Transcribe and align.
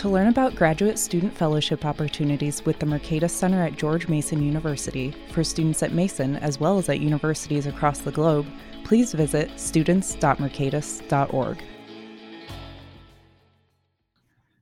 To 0.00 0.08
learn 0.08 0.26
about 0.28 0.56
graduate 0.56 0.98
student 0.98 1.36
fellowship 1.36 1.84
opportunities 1.84 2.64
with 2.64 2.78
the 2.78 2.86
Mercatus 2.86 3.32
Center 3.32 3.62
at 3.62 3.76
George 3.76 4.08
Mason 4.08 4.42
University 4.42 5.14
for 5.30 5.44
students 5.44 5.82
at 5.82 5.92
Mason 5.92 6.36
as 6.36 6.58
well 6.58 6.78
as 6.78 6.88
at 6.88 7.00
universities 7.00 7.66
across 7.66 7.98
the 7.98 8.10
globe, 8.10 8.46
please 8.82 9.12
visit 9.12 9.50
students.mercatus.org. 9.60 11.62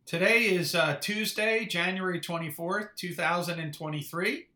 Today 0.07 0.47
is 0.47 0.75
uh, 0.75 0.97
Tuesday, 0.97 1.67
January 1.67 2.21
24th, 2.21 2.97
2023. 2.97 4.47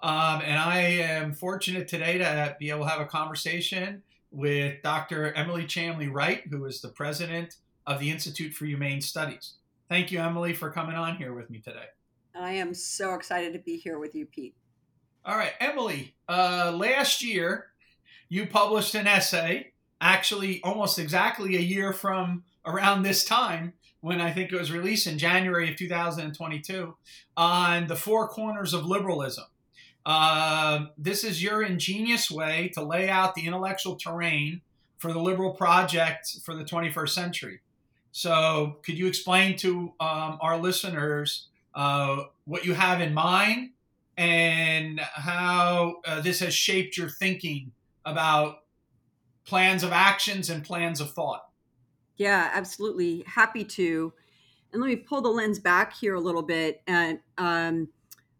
Um, 0.00 0.42
and 0.44 0.58
I 0.58 0.78
am 0.78 1.34
fortunate 1.34 1.86
today 1.86 2.18
to 2.18 2.56
be 2.58 2.70
able 2.70 2.82
to 2.82 2.88
have 2.88 3.00
a 3.00 3.06
conversation 3.06 4.02
with 4.32 4.82
Dr. 4.82 5.32
Emily 5.34 5.66
Chamlee-Wright, 5.66 6.48
who 6.50 6.64
is 6.64 6.80
the 6.80 6.88
president 6.88 7.58
of 7.86 8.00
the 8.00 8.10
Institute 8.10 8.54
for 8.54 8.64
Humane 8.64 9.00
Studies. 9.00 9.52
Thank 9.88 10.10
you, 10.10 10.20
Emily, 10.20 10.52
for 10.52 10.70
coming 10.70 10.96
on 10.96 11.16
here 11.16 11.32
with 11.32 11.48
me 11.48 11.60
today. 11.60 11.86
I 12.34 12.52
am 12.52 12.74
so 12.74 13.14
excited 13.14 13.52
to 13.52 13.58
be 13.58 13.76
here 13.76 13.98
with 13.98 14.14
you, 14.14 14.26
Pete. 14.26 14.54
All 15.24 15.36
right, 15.36 15.52
Emily, 15.60 16.14
uh, 16.28 16.72
last 16.76 17.22
year 17.22 17.66
you 18.28 18.46
published 18.46 18.94
an 18.94 19.06
essay, 19.06 19.72
actually 20.00 20.60
almost 20.62 20.98
exactly 20.98 21.56
a 21.56 21.60
year 21.60 21.92
from 21.92 22.44
around 22.64 23.02
this 23.02 23.24
time 23.24 23.72
when 24.00 24.20
I 24.20 24.32
think 24.32 24.52
it 24.52 24.58
was 24.58 24.72
released 24.72 25.06
in 25.06 25.18
January 25.18 25.70
of 25.70 25.76
2022 25.76 26.96
on 27.36 27.86
the 27.86 27.96
four 27.96 28.28
corners 28.28 28.74
of 28.74 28.84
liberalism. 28.84 29.46
Uh, 30.04 30.86
this 30.96 31.24
is 31.24 31.42
your 31.42 31.62
ingenious 31.62 32.30
way 32.30 32.70
to 32.74 32.82
lay 32.82 33.08
out 33.08 33.34
the 33.34 33.46
intellectual 33.46 33.96
terrain 33.96 34.60
for 34.98 35.12
the 35.12 35.20
liberal 35.20 35.52
project 35.52 36.36
for 36.44 36.54
the 36.54 36.64
21st 36.64 37.08
century. 37.08 37.60
So, 38.16 38.78
could 38.82 38.96
you 38.96 39.08
explain 39.08 39.58
to 39.58 39.92
um, 40.00 40.38
our 40.40 40.56
listeners 40.56 41.48
uh, 41.74 42.22
what 42.46 42.64
you 42.64 42.72
have 42.72 43.02
in 43.02 43.12
mind 43.12 43.72
and 44.16 44.98
how 45.00 45.96
uh, 46.06 46.22
this 46.22 46.40
has 46.40 46.54
shaped 46.54 46.96
your 46.96 47.10
thinking 47.10 47.72
about 48.06 48.60
plans 49.44 49.82
of 49.82 49.92
actions 49.92 50.48
and 50.48 50.64
plans 50.64 50.98
of 50.98 51.10
thought? 51.10 51.50
Yeah, 52.16 52.50
absolutely. 52.54 53.22
Happy 53.26 53.64
to. 53.64 54.14
And 54.72 54.80
let 54.80 54.88
me 54.88 54.96
pull 54.96 55.20
the 55.20 55.28
lens 55.28 55.58
back 55.58 55.92
here 55.92 56.14
a 56.14 56.20
little 56.20 56.42
bit 56.42 56.80
and 56.86 57.18
um, 57.36 57.90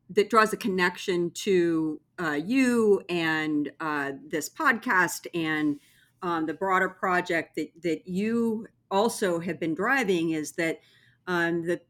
that 0.09 0.31
draws 0.31 0.55
a 0.55 0.57
connection 0.57 1.33
to 1.33 2.01
uh, 2.19 2.41
you 2.43 3.03
and 3.11 3.71
uh, 3.81 4.13
this 4.27 4.49
podcast 4.49 5.27
and 5.35 5.79
um, 6.23 6.47
the 6.47 6.55
broader 6.55 6.89
project 6.89 7.57
that, 7.57 7.71
that 7.83 8.09
you 8.09 8.67
also 8.91 9.41
have 9.41 9.59
been 9.61 9.75
driving 9.75 10.31
is 10.31 10.53
that 10.53 10.81
um, 11.27 11.67
the 11.67 11.81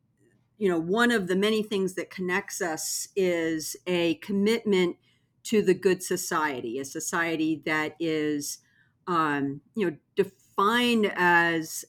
you 0.59 0.69
know 0.69 0.79
one 0.79 1.11
of 1.11 1.29
the 1.29 1.37
many 1.37 1.63
things 1.63 1.95
that 1.95 2.11
connects 2.11 2.61
us 2.63 3.09
is 3.17 3.77
a 3.87 4.15
commitment 4.17 4.97
to 5.45 5.63
the 5.63 5.75
good 5.75 6.03
society 6.03 6.79
a 6.79 6.85
society 6.85 7.63
that 7.67 7.95
is 8.01 8.59
um, 9.07 9.61
you 9.75 9.91
know 9.91 9.97
defined 10.15 11.13
as 11.15 11.85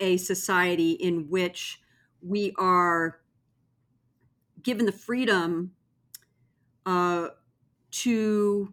a 0.00 0.16
society 0.16 0.92
in 0.92 1.28
which 1.28 1.80
we 2.20 2.52
are 2.58 3.20
given 4.62 4.86
the 4.86 4.92
freedom 4.92 5.74
uh, 6.84 7.28
to 7.90 8.72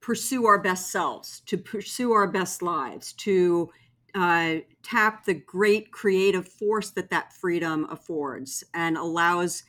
pursue 0.00 0.46
our 0.46 0.60
best 0.60 0.90
selves, 0.90 1.40
to 1.46 1.56
pursue 1.56 2.12
our 2.12 2.26
best 2.26 2.60
lives, 2.60 3.12
to 3.12 3.70
uh, 4.14 4.56
tap 4.82 5.24
the 5.24 5.34
great 5.34 5.90
creative 5.90 6.46
force 6.46 6.90
that 6.90 7.10
that 7.10 7.32
freedom 7.32 7.86
affords 7.90 8.62
and 8.74 8.96
allows 8.96 9.64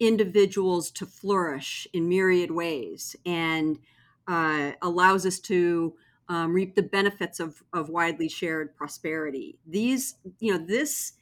individuals 0.00 0.90
to 0.90 1.06
flourish 1.06 1.86
in 1.92 2.08
myriad 2.08 2.50
ways 2.50 3.14
and 3.26 3.78
uh, 4.26 4.72
allows 4.82 5.26
us 5.26 5.38
to 5.38 5.94
um, 6.28 6.52
reap 6.52 6.74
the 6.74 6.82
benefits 6.82 7.40
of, 7.40 7.62
of 7.72 7.88
widely 7.88 8.28
shared 8.28 8.74
prosperity. 8.74 9.58
These, 9.66 10.16
you 10.40 10.52
know, 10.52 10.64
this 10.64 11.12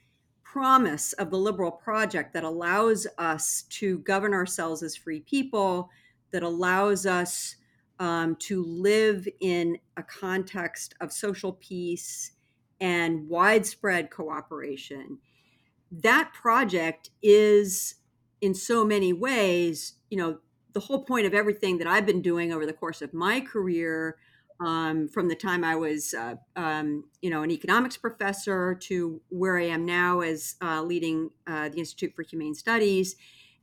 promise 0.45 1.13
of 1.15 1.31
the 1.31 1.39
liberal 1.39 1.71
project 1.71 2.33
that 2.35 2.45
allows 2.45 3.07
us 3.19 3.63
to 3.71 3.99
govern 4.01 4.33
ourselves 4.35 4.83
as 4.83 4.97
free 4.97 5.21
people, 5.21 5.91
that 6.33 6.43
allows 6.43 7.07
us 7.07 7.57
um, 7.99 8.37
to 8.37 8.65
live 8.65 9.29
in 9.41 9.79
a 9.97 10.03
context 10.03 10.95
of 11.01 11.13
social 11.13 11.53
peace 11.55 12.33
and 12.81 13.29
widespread 13.29 14.11
cooperation. 14.11 15.19
That 15.91 16.33
project 16.33 17.11
is, 17.23 17.97
in 18.41 18.55
so 18.55 18.85
many 18.85 19.13
ways, 19.13 19.95
you 20.09 20.17
know, 20.17 20.39
the 20.73 20.81
whole 20.81 21.05
point 21.05 21.27
of 21.27 21.35
everything 21.35 21.79
that 21.79 21.87
I've 21.87 22.07
been 22.07 22.23
doing 22.23 22.53
over 22.53 22.65
the 22.65 22.73
course 22.73 23.03
of 23.03 23.13
my 23.13 23.41
career, 23.41 24.17
um, 24.61 25.09
from 25.09 25.29
the 25.29 25.35
time 25.35 25.65
I 25.65 25.75
was, 25.75 26.15
uh, 26.15 26.37
um, 26.55 27.05
you 27.23 27.31
know, 27.31 27.43
an 27.43 27.51
economics 27.51 27.97
professor 27.97 28.75
to 28.83 29.21
where 29.31 29.59
I 29.59 29.65
am 29.65 29.85
now 29.85 30.21
as 30.21 30.57
uh, 30.63 30.83
leading 30.83 31.31
uh, 31.47 31.71
the 31.71 31.79
Institute 31.79 32.15
for 32.15 32.23
Humane 32.23 32.55
Studies. 32.55 33.17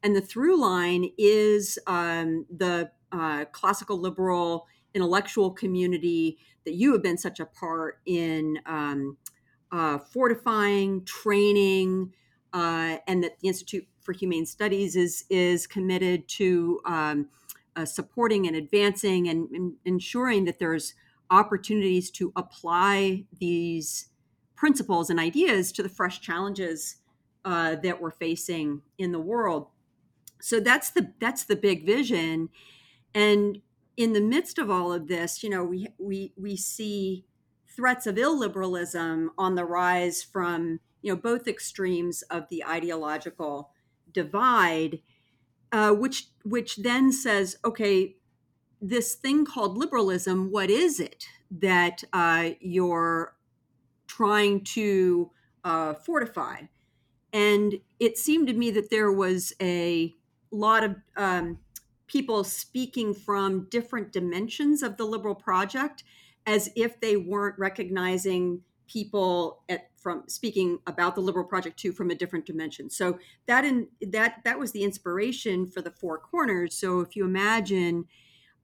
And 0.03 0.15
the 0.15 0.21
through 0.21 0.59
line 0.59 1.11
is 1.17 1.79
um, 1.87 2.45
the 2.49 2.91
uh, 3.11 3.45
classical 3.45 3.99
liberal 3.99 4.67
intellectual 4.93 5.51
community 5.51 6.39
that 6.67 6.75
you 6.75 6.91
have 6.91 7.01
been 7.01 7.17
such 7.17 7.39
a 7.39 7.45
part 7.45 7.99
in 8.05 8.59
um, 8.65 9.15
uh, 9.71 9.97
fortifying, 9.97 11.05
training, 11.05 12.13
uh, 12.51 12.97
and 13.07 13.23
that 13.23 13.39
the 13.39 13.47
Institute 13.47 13.87
for 14.01 14.11
Humane 14.11 14.45
Studies 14.45 14.97
is 14.97 15.23
is 15.29 15.65
committed 15.65 16.27
to 16.27 16.81
um, 16.85 17.29
uh, 17.77 17.85
supporting 17.85 18.47
and 18.47 18.55
advancing 18.55 19.29
and, 19.29 19.49
and, 19.51 19.73
ensuring 19.85 20.43
that 20.43 20.59
there's 20.59 20.93
opportunities 21.29 22.11
to 22.11 22.33
apply 22.35 23.23
these 23.39 24.09
principles 24.55 25.09
and 25.09 25.21
ideas 25.21 25.71
to 25.71 25.83
the 25.83 25.89
fresh 25.89 26.19
challenges 26.19 26.97
uh, 27.45 27.75
that 27.75 28.01
we're 28.01 28.11
facing 28.11 28.81
in 28.97 29.13
the 29.13 29.19
world. 29.19 29.67
So 30.41 30.59
that's 30.59 30.89
the 30.89 31.13
that's 31.21 31.45
the 31.45 31.55
big 31.55 31.85
vision, 31.85 32.49
and 33.15 33.61
in 33.97 34.13
the 34.13 34.21
midst 34.21 34.59
of 34.59 34.69
all 34.69 34.93
of 34.93 35.07
this, 35.07 35.43
you 35.43 35.49
know, 35.49 35.63
we 35.65 35.87
we 35.97 36.31
we 36.37 36.55
see 36.55 37.25
threats 37.67 38.07
of 38.07 38.15
illiberalism 38.15 39.29
on 39.37 39.55
the 39.55 39.65
rise 39.65 40.23
from 40.23 40.79
you 41.01 41.11
know 41.11 41.19
both 41.19 41.47
extremes 41.47 42.21
of 42.23 42.47
the 42.49 42.63
ideological 42.63 43.71
divide, 44.11 44.99
uh, 45.71 45.91
which 45.91 46.27
which 46.45 46.77
then 46.77 47.11
says, 47.11 47.57
okay, 47.65 48.15
this 48.79 49.15
thing 49.15 49.45
called 49.45 49.77
liberalism, 49.77 50.51
what 50.51 50.69
is 50.69 50.99
it 50.99 51.25
that 51.49 52.03
uh, 52.13 52.51
you're 52.59 53.35
trying 54.05 54.63
to 54.63 55.31
uh, 55.63 55.95
fortify? 55.95 56.61
And 57.33 57.79
it 57.99 58.17
seemed 58.17 58.47
to 58.47 58.53
me 58.53 58.71
that 58.71 58.89
there 58.89 59.11
was 59.11 59.53
a 59.61 60.15
lot 60.51 60.83
of 60.83 60.95
um, 61.15 61.59
people 62.07 62.43
speaking 62.43 63.13
from 63.13 63.67
different 63.69 64.11
dimensions 64.11 64.81
of 64.81 64.97
the 64.97 65.05
liberal 65.05 65.35
project 65.35 66.03
as 66.45 66.69
if 66.75 66.99
they 66.99 67.17
weren't 67.17 67.57
recognizing 67.59 68.61
people 68.87 69.63
at 69.67 69.89
from 69.97 70.23
speaking 70.27 70.79
about 70.87 71.15
the 71.15 71.21
liberal 71.21 71.43
project 71.43 71.77
too 71.77 71.91
from 71.91 72.09
a 72.09 72.15
different 72.15 72.45
dimension. 72.45 72.89
So 72.89 73.19
that 73.45 73.65
in 73.65 73.87
that 74.01 74.41
that 74.45 74.57
was 74.57 74.71
the 74.71 74.83
inspiration 74.83 75.67
for 75.67 75.81
the 75.81 75.91
four 75.91 76.17
corners. 76.17 76.77
So 76.77 77.01
if 77.01 77.15
you 77.15 77.25
imagine 77.25 78.05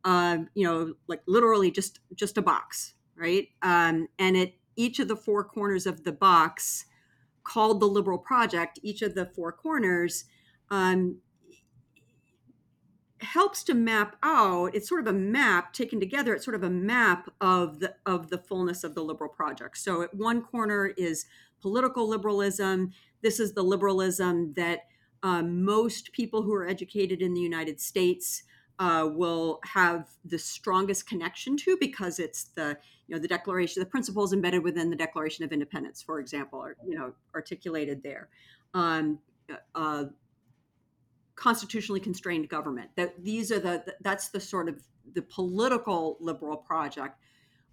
um, 0.06 0.50
you 0.54 0.66
know 0.66 0.94
like 1.08 1.22
literally 1.28 1.72
just 1.72 2.00
just 2.16 2.38
a 2.38 2.42
box 2.42 2.94
right? 3.16 3.50
Um, 3.62 4.08
and 4.20 4.36
at 4.36 4.54
each 4.76 5.00
of 5.00 5.08
the 5.08 5.16
four 5.16 5.44
corners 5.44 5.86
of 5.86 6.04
the 6.04 6.12
box 6.12 6.86
called 7.44 7.80
the 7.80 7.86
liberal 7.86 8.18
project 8.18 8.80
each 8.82 9.02
of 9.02 9.16
the 9.16 9.26
four 9.26 9.52
corners 9.52 10.26
um, 10.72 11.18
helps 13.24 13.64
to 13.64 13.74
map 13.74 14.16
out 14.24 14.74
it's 14.74 14.88
sort 14.88 15.02
of 15.02 15.08
a 15.08 15.18
map 15.18 15.74
taken 15.74 16.00
together 16.00 16.34
it's 16.34 16.46
sort 16.46 16.56
of 16.56 16.64
a 16.64 16.70
map 16.70 17.30
of 17.42 17.80
the 17.80 17.94
of 18.06 18.30
the 18.30 18.38
fullness 18.38 18.84
of 18.84 18.96
the 18.96 19.04
liberal 19.04 19.30
project. 19.30 19.78
So 19.78 20.02
at 20.02 20.14
one 20.14 20.42
corner 20.42 20.88
is 20.98 21.26
political 21.62 22.08
liberalism. 22.08 22.92
This 23.22 23.40
is 23.40 23.54
the 23.54 23.64
liberalism 23.64 24.54
that 24.56 24.82
um, 25.22 25.64
most 25.64 26.12
people 26.12 26.42
who 26.42 26.54
are 26.54 26.68
educated 26.68 27.22
in 27.22 27.34
the 27.34 27.42
united 27.42 27.80
states 27.80 28.44
uh, 28.80 29.08
will 29.14 29.60
have 29.64 30.10
the 30.26 30.40
strongest 30.40 31.08
connection 31.08 31.56
to 31.58 31.78
because 31.80 32.20
it's 32.20 32.46
the 32.46 32.78
you 33.08 33.16
know 33.16 33.22
the 33.22 33.28
declaration 33.28 33.80
the 33.80 33.86
principles 33.86 34.34
embedded 34.34 34.64
within 34.64 34.90
the 34.90 34.96
declaration 34.96 35.46
of 35.46 35.52
independence 35.52 36.02
for 36.02 36.20
example 36.20 36.60
are 36.60 36.76
you 36.86 36.98
know 36.98 37.14
articulated 37.36 38.04
there. 38.04 38.30
Um, 38.74 39.20
uh, 39.76 40.06
constitutionally 41.36 42.00
constrained 42.00 42.50
government. 42.50 42.90
That 42.96 43.24
these 43.24 43.52
are 43.52 43.60
the 43.60 43.96
that's 44.02 44.30
the 44.30 44.40
sort 44.40 44.70
of 44.70 44.84
the 45.14 45.22
political 45.22 46.18
liberal 46.20 46.58
project. 46.58 47.18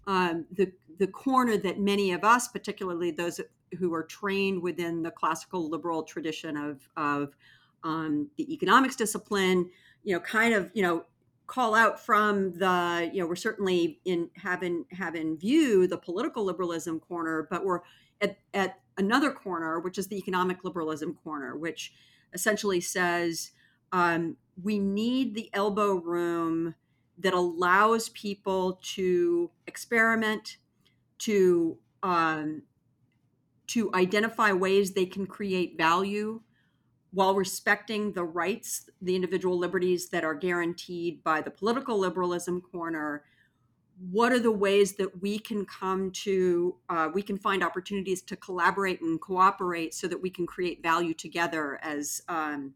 Um, 0.07 0.45
the 0.51 0.71
the 0.97 1.07
corner 1.07 1.57
that 1.57 1.79
many 1.79 2.11
of 2.11 2.23
us 2.23 2.47
particularly 2.47 3.11
those 3.11 3.39
who 3.77 3.93
are 3.93 4.03
trained 4.03 4.61
within 4.61 5.03
the 5.03 5.11
classical 5.11 5.69
liberal 5.69 6.03
tradition 6.03 6.57
of 6.57 6.87
of 6.97 7.35
um, 7.83 8.29
the 8.37 8.51
economics 8.53 8.95
discipline 8.95 9.69
you 10.03 10.13
know 10.13 10.19
kind 10.19 10.53
of 10.53 10.69
you 10.73 10.81
know 10.81 11.05
call 11.47 11.75
out 11.75 11.99
from 11.99 12.53
the 12.53 13.09
you 13.13 13.19
know 13.19 13.27
we're 13.27 13.35
certainly 13.35 13.99
in 14.05 14.29
having 14.37 14.85
have 14.91 15.15
in 15.15 15.37
view 15.37 15.85
the 15.87 15.97
political 15.97 16.43
liberalism 16.43 16.99
corner 16.99 17.47
but 17.49 17.65
we're 17.65 17.81
at, 18.21 18.37
at 18.53 18.79
another 18.97 19.31
corner 19.31 19.79
which 19.79 19.97
is 19.97 20.07
the 20.07 20.17
economic 20.17 20.63
liberalism 20.63 21.13
corner 21.23 21.57
which 21.57 21.93
essentially 22.33 22.81
says 22.81 23.51
um, 23.91 24.37
we 24.61 24.79
need 24.79 25.35
the 25.35 25.49
elbow 25.53 25.95
room 25.95 26.75
that 27.17 27.33
allows 27.33 28.09
people 28.09 28.79
to 28.81 29.51
experiment 29.67 30.57
to 31.19 31.77
um, 32.03 32.63
to 33.67 33.89
identify 33.93 34.51
ways 34.51 34.91
they 34.91 35.05
can 35.05 35.25
create 35.25 35.77
value 35.77 36.41
while 37.11 37.35
respecting 37.35 38.13
the 38.13 38.23
rights, 38.23 38.89
the 39.01 39.15
individual 39.15 39.57
liberties 39.57 40.09
that 40.09 40.23
are 40.23 40.33
guaranteed 40.33 41.23
by 41.23 41.41
the 41.41 41.51
political 41.51 41.97
liberalism 41.97 42.61
corner, 42.61 43.23
what 44.09 44.31
are 44.31 44.39
the 44.39 44.51
ways 44.51 44.93
that 44.93 45.21
we 45.21 45.37
can 45.37 45.65
come 45.65 46.11
to, 46.11 46.75
uh, 46.89 47.09
we 47.13 47.21
can 47.21 47.37
find 47.37 47.63
opportunities 47.63 48.21
to 48.23 48.35
collaborate 48.35 49.01
and 49.01 49.21
cooperate 49.21 49.93
so 49.93 50.07
that 50.07 50.21
we 50.21 50.29
can 50.29 50.47
create 50.47 50.81
value 50.81 51.13
together 51.13 51.77
as 51.83 52.21
um, 52.27 52.73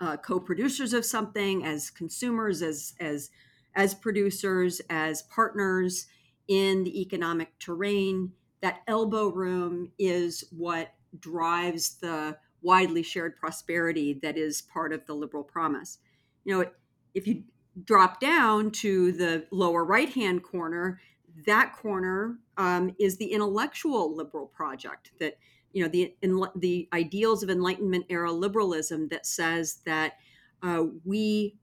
uh, 0.00 0.16
co-producers 0.16 0.94
of 0.94 1.04
something, 1.04 1.64
as 1.64 1.90
consumers, 1.90 2.62
as 2.62 2.94
as 2.98 3.30
as 3.74 3.94
producers, 3.94 4.80
as 4.90 5.22
partners 5.22 6.06
in 6.48 6.84
the 6.84 7.00
economic 7.00 7.58
terrain. 7.58 8.32
That 8.62 8.82
elbow 8.86 9.28
room 9.28 9.90
is 9.98 10.44
what 10.50 10.94
drives 11.18 11.96
the 12.00 12.36
widely 12.62 13.02
shared 13.02 13.36
prosperity 13.36 14.18
that 14.22 14.38
is 14.38 14.62
part 14.62 14.92
of 14.92 15.04
the 15.06 15.14
liberal 15.14 15.44
promise. 15.44 15.98
You 16.44 16.58
know, 16.58 16.70
if 17.12 17.26
you 17.26 17.44
drop 17.84 18.20
down 18.20 18.70
to 18.70 19.12
the 19.12 19.46
lower 19.50 19.84
right 19.84 20.10
hand 20.10 20.42
corner, 20.42 21.00
that 21.46 21.74
corner 21.76 22.38
um, 22.56 22.94
is 22.98 23.16
the 23.16 23.32
intellectual 23.32 24.14
liberal 24.14 24.46
project 24.46 25.12
that 25.18 25.38
you 25.72 25.82
know 25.82 25.88
the 25.88 26.14
in, 26.20 26.44
the 26.56 26.88
ideals 26.92 27.42
of 27.42 27.50
enlightenment 27.50 28.04
era 28.10 28.30
liberalism 28.30 29.08
that 29.08 29.26
says 29.26 29.80
that 29.86 30.14
uh, 30.62 30.84
we 31.04 31.56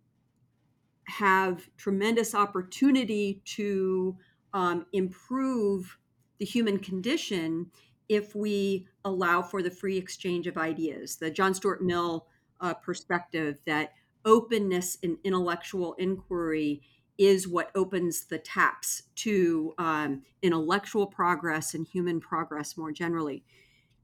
have 1.06 1.70
tremendous 1.78 2.36
opportunity 2.36 3.42
to 3.46 4.16
um, 4.54 4.86
improve 4.94 5.98
the 6.40 6.46
human 6.46 6.80
condition 6.80 7.68
if 8.08 8.36
we 8.36 8.88
allow 9.06 9.42
for 9.42 9.62
the 9.62 9.70
free 9.70 9.98
exchange 9.98 10.48
of 10.48 10.58
ideas. 10.58 11.18
The 11.18 11.30
John 11.30 11.54
Stuart 11.54 11.84
Mill 11.84 12.28
uh, 12.62 12.74
perspective 12.74 13.58
that 13.66 13.94
openness 14.26 14.98
and 15.04 15.18
intellectual 15.24 15.94
inquiry 15.96 16.82
is 17.18 17.48
what 17.48 17.72
opens 17.76 18.26
the 18.26 18.38
taps 18.38 19.04
to 19.16 19.74
um, 19.78 20.24
intellectual 20.42 21.06
progress 21.06 21.74
and 21.74 21.86
human 21.86 22.20
progress 22.20 22.78
more 22.78 22.92
generally. 22.92 23.44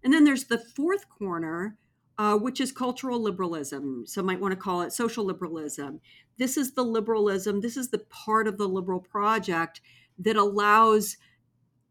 And 0.03 0.13
then 0.13 0.25
there's 0.25 0.45
the 0.45 0.57
fourth 0.59 1.07
corner, 1.09 1.77
uh, 2.17 2.37
which 2.37 2.59
is 2.59 2.71
cultural 2.71 3.21
liberalism. 3.21 4.05
Some 4.05 4.25
might 4.25 4.41
want 4.41 4.51
to 4.51 4.59
call 4.59 4.81
it 4.81 4.93
social 4.93 5.25
liberalism. 5.25 6.01
This 6.37 6.57
is 6.57 6.73
the 6.73 6.83
liberalism, 6.83 7.61
this 7.61 7.77
is 7.77 7.89
the 7.89 7.99
part 7.99 8.47
of 8.47 8.57
the 8.57 8.67
liberal 8.67 8.99
project 8.99 9.81
that 10.19 10.35
allows 10.35 11.17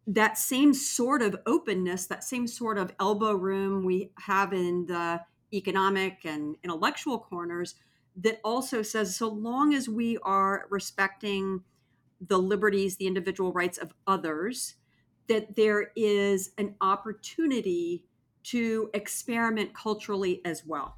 that 0.07 0.37
same 0.37 0.75
sort 0.75 1.23
of 1.23 1.37
openness, 1.47 2.07
that 2.07 2.25
same 2.25 2.47
sort 2.47 2.77
of 2.77 2.93
elbow 3.01 3.33
room 3.33 3.85
we 3.85 4.11
have 4.19 4.53
in 4.53 4.85
the 4.87 5.21
economic 5.53 6.19
and 6.25 6.57
intellectual 6.63 7.19
corners, 7.19 7.75
that 8.17 8.41
also 8.45 8.83
says 8.83 9.17
so 9.17 9.29
long 9.29 9.75
as 9.75 9.89
we 9.89 10.19
are 10.19 10.67
respecting 10.71 11.63
the 12.21 12.39
liberties, 12.39 12.97
the 12.97 13.07
individual 13.07 13.53
rights 13.53 13.79
of 13.79 13.93
others, 14.07 14.77
that 15.29 15.57
there 15.57 15.91
is 15.97 16.53
an 16.59 16.75
opportunity 16.81 18.05
to 18.45 18.91
experiment 18.95 19.75
culturally 19.75 20.41
as 20.45 20.65
well. 20.65 20.97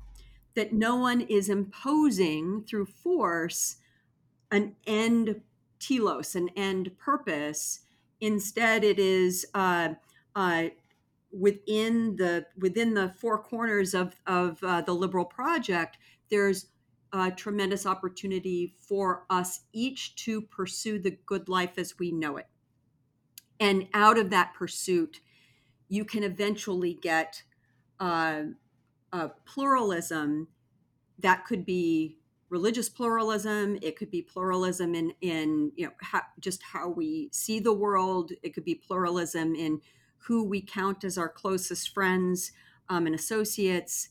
That 0.55 0.73
no 0.73 0.97
one 0.97 1.21
is 1.21 1.49
imposing 1.49 2.65
through 2.65 2.87
force 2.87 3.77
an 4.51 4.77
end 4.87 5.43
telos, 5.79 6.35
an 6.35 6.51
end 6.57 6.97
purpose 6.99 7.81
Instead, 8.21 8.83
it 8.85 8.99
is 8.99 9.47
uh, 9.55 9.95
uh, 10.35 10.65
within 11.31 12.17
the 12.17 12.47
within 12.57 12.95
the 12.95 13.11
four 13.11 13.39
corners 13.39 13.95
of 13.95 14.17
of 14.27 14.63
uh, 14.63 14.81
the 14.81 14.95
liberal 14.95 15.25
project. 15.25 15.99
There's 16.31 16.67
a 17.17 17.31
tremendous 17.31 17.87
opportunity 17.87 18.75
for 18.81 19.25
us 19.31 19.61
each 19.73 20.15
to 20.17 20.41
pursue 20.41 20.99
the 20.99 21.19
good 21.27 21.49
life 21.49 21.79
as 21.79 21.99
we 21.99 22.13
know 22.13 22.37
it, 22.37 22.47
and 23.59 23.89
out 23.95 24.19
of 24.19 24.31
that 24.31 24.55
pursuit, 24.55 25.21
you 25.89 26.05
can 26.05 26.23
eventually 26.23 26.95
get 26.95 27.43
uh, 28.01 28.45
pluralism 29.45 30.49
that 31.19 31.47
could 31.47 31.65
be 31.65 32.19
religious 32.49 32.89
pluralism 32.89 33.77
it 33.83 33.97
could 33.97 34.11
be 34.11 34.23
pluralism 34.23 34.95
in 34.95 35.13
in 35.21 35.73
you 35.75 35.87
know 35.87 35.93
how, 36.01 36.21
just 36.39 36.63
how 36.63 36.89
we 36.89 37.29
see 37.33 37.59
the 37.59 37.73
world 37.73 38.31
it 38.43 38.55
could 38.55 38.65
be 38.65 38.75
pluralism 38.75 39.55
in 39.55 39.81
who 40.27 40.43
we 40.43 40.61
count 40.61 41.05
as 41.05 41.17
our 41.17 41.29
closest 41.29 41.95
friends 41.95 42.53
um, 42.89 43.07
and 43.07 43.15
associates. 43.15 44.09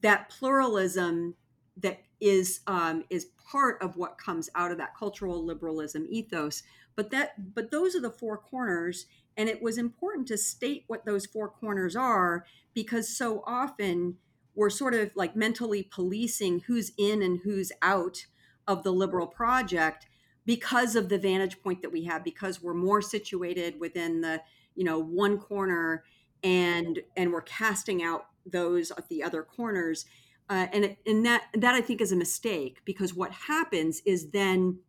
That 0.00 0.28
pluralism 0.30 1.34
that 1.76 2.02
is 2.20 2.60
um, 2.66 3.04
is 3.10 3.26
part 3.50 3.80
of 3.82 3.96
what 3.96 4.18
comes 4.18 4.48
out 4.54 4.70
of 4.70 4.78
that 4.78 4.96
cultural 4.96 5.44
liberalism 5.44 6.06
ethos. 6.08 6.62
But 6.96 7.10
that 7.10 7.54
but 7.54 7.70
those 7.70 7.94
are 7.94 8.00
the 8.00 8.10
four 8.10 8.36
corners 8.36 9.06
and 9.36 9.48
it 9.48 9.62
was 9.62 9.78
important 9.78 10.28
to 10.28 10.36
state 10.36 10.84
what 10.86 11.04
those 11.04 11.26
four 11.26 11.48
corners 11.48 11.96
are 11.96 12.44
because 12.74 13.08
so 13.08 13.42
often 13.46 14.16
we're 14.54 14.70
sort 14.70 14.94
of 14.94 15.10
like 15.14 15.34
mentally 15.34 15.82
policing 15.82 16.60
who's 16.66 16.92
in 16.98 17.22
and 17.22 17.40
who's 17.44 17.72
out 17.80 18.26
of 18.68 18.82
the 18.82 18.92
liberal 18.92 19.26
project 19.26 20.06
because 20.44 20.94
of 20.96 21.08
the 21.08 21.18
vantage 21.18 21.62
point 21.62 21.82
that 21.82 21.92
we 21.92 22.04
have 22.04 22.22
because 22.22 22.62
we're 22.62 22.74
more 22.74 23.00
situated 23.00 23.80
within 23.80 24.20
the 24.20 24.40
you 24.74 24.84
know 24.84 24.98
one 24.98 25.38
corner 25.38 26.04
and 26.44 27.00
and 27.16 27.32
we're 27.32 27.40
casting 27.40 28.02
out 28.02 28.26
those 28.44 28.90
at 28.92 29.08
the 29.08 29.22
other 29.22 29.42
corners 29.42 30.04
uh, 30.48 30.66
and 30.72 30.96
and 31.06 31.24
that 31.26 31.44
that 31.54 31.74
I 31.74 31.80
think 31.80 32.00
is 32.00 32.12
a 32.12 32.16
mistake 32.16 32.80
because 32.84 33.14
what 33.14 33.32
happens 33.32 34.02
is 34.04 34.30
then 34.30 34.80